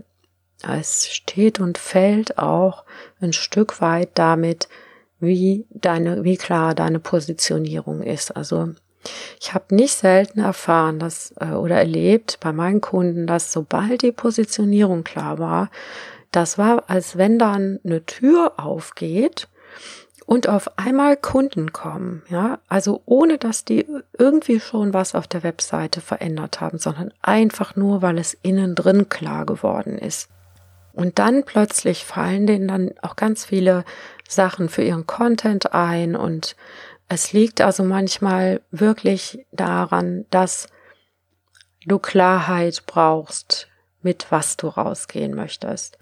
es 0.62 1.06
steht 1.08 1.60
und 1.60 1.76
fällt 1.76 2.38
auch 2.38 2.84
ein 3.20 3.32
Stück 3.32 3.80
weit 3.80 4.10
damit, 4.14 4.68
wie 5.20 5.66
deine, 5.70 6.24
wie 6.24 6.36
klar 6.36 6.74
deine 6.74 7.00
Positionierung 7.00 8.02
ist. 8.02 8.36
Also 8.36 8.70
ich 9.40 9.54
habe 9.54 9.74
nicht 9.74 9.94
selten 9.94 10.40
erfahren, 10.40 10.98
dass 10.98 11.34
äh, 11.40 11.52
oder 11.52 11.76
erlebt 11.76 12.38
bei 12.40 12.52
meinen 12.52 12.80
Kunden, 12.80 13.26
dass 13.26 13.52
sobald 13.52 14.02
die 14.02 14.12
Positionierung 14.12 15.04
klar 15.04 15.38
war, 15.38 15.70
das 16.30 16.58
war, 16.58 16.84
als 16.88 17.16
wenn 17.16 17.38
dann 17.38 17.80
eine 17.84 18.04
Tür 18.04 18.54
aufgeht 18.58 19.48
und 20.26 20.46
auf 20.46 20.78
einmal 20.78 21.16
Kunden 21.16 21.72
kommen, 21.72 22.22
ja, 22.28 22.58
also 22.68 23.00
ohne 23.06 23.38
dass 23.38 23.64
die 23.64 23.86
irgendwie 24.18 24.60
schon 24.60 24.92
was 24.92 25.14
auf 25.14 25.26
der 25.26 25.42
Webseite 25.42 26.02
verändert 26.02 26.60
haben, 26.60 26.78
sondern 26.78 27.14
einfach 27.22 27.76
nur, 27.76 28.02
weil 28.02 28.18
es 28.18 28.36
innen 28.42 28.74
drin 28.74 29.08
klar 29.08 29.46
geworden 29.46 29.96
ist. 29.96 30.28
Und 30.92 31.18
dann 31.20 31.44
plötzlich 31.44 32.04
fallen 32.04 32.46
denen 32.46 32.68
dann 32.68 32.90
auch 33.02 33.14
ganz 33.14 33.44
viele 33.44 33.84
Sachen 34.28 34.68
für 34.68 34.82
ihren 34.82 35.06
Content 35.06 35.72
ein 35.74 36.14
und 36.14 36.54
es 37.08 37.32
liegt 37.32 37.60
also 37.60 37.82
manchmal 37.82 38.60
wirklich 38.70 39.46
daran, 39.50 40.26
dass 40.30 40.68
du 41.86 41.98
Klarheit 41.98 42.84
brauchst, 42.86 43.68
mit 44.02 44.26
was 44.30 44.56
du 44.58 44.68
rausgehen 44.68 45.34
möchtest. 45.34 45.98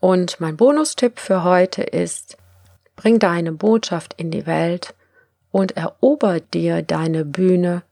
Und 0.00 0.40
mein 0.40 0.56
Bonustipp 0.56 1.20
für 1.20 1.44
heute 1.44 1.82
ist, 1.82 2.36
bring 2.96 3.20
deine 3.20 3.52
Botschaft 3.52 4.14
in 4.14 4.32
die 4.32 4.46
Welt 4.46 4.94
und 5.52 5.76
erober 5.76 6.40
dir 6.40 6.82
deine 6.82 7.24
Bühne 7.24 7.84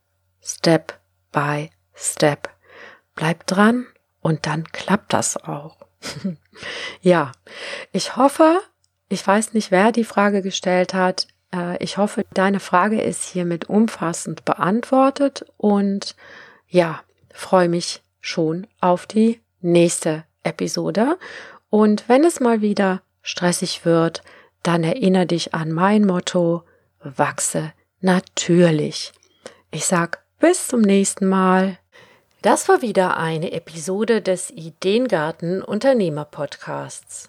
Step 0.42 0.98
by 1.30 1.70
Step. 1.94 2.48
Bleib 3.14 3.46
dran 3.46 3.86
und 4.20 4.46
dann 4.46 4.64
klappt 4.64 5.12
das 5.12 5.36
auch. 5.36 5.76
ja, 7.00 7.30
ich 7.92 8.16
hoffe, 8.16 8.60
ich 9.10 9.26
weiß 9.26 9.52
nicht, 9.52 9.70
wer 9.70 9.92
die 9.92 10.04
Frage 10.04 10.40
gestellt 10.40 10.94
hat. 10.94 11.26
Äh, 11.52 11.82
ich 11.82 11.98
hoffe, 11.98 12.24
deine 12.32 12.60
Frage 12.60 13.02
ist 13.02 13.24
hiermit 13.24 13.68
umfassend 13.68 14.44
beantwortet 14.44 15.44
und 15.58 16.14
ja, 16.68 17.00
freue 17.34 17.68
mich 17.68 18.02
schon 18.20 18.68
auf 18.80 19.06
die 19.06 19.40
nächste 19.60 20.24
Episode. 20.44 21.18
Und 21.68 22.08
wenn 22.08 22.24
es 22.24 22.38
mal 22.40 22.62
wieder 22.62 23.02
stressig 23.20 23.84
wird, 23.84 24.22
dann 24.62 24.84
erinnere 24.84 25.26
dich 25.26 25.54
an 25.54 25.72
mein 25.72 26.06
Motto, 26.06 26.62
wachse 27.02 27.72
natürlich. 28.00 29.12
Ich 29.72 29.86
sag 29.86 30.22
bis 30.38 30.68
zum 30.68 30.82
nächsten 30.82 31.26
Mal. 31.26 31.78
Das 32.42 32.68
war 32.68 32.80
wieder 32.80 33.16
eine 33.16 33.52
Episode 33.52 34.22
des 34.22 34.50
Ideengarten 34.50 35.62
Unternehmer 35.62 36.24
Podcasts. 36.24 37.28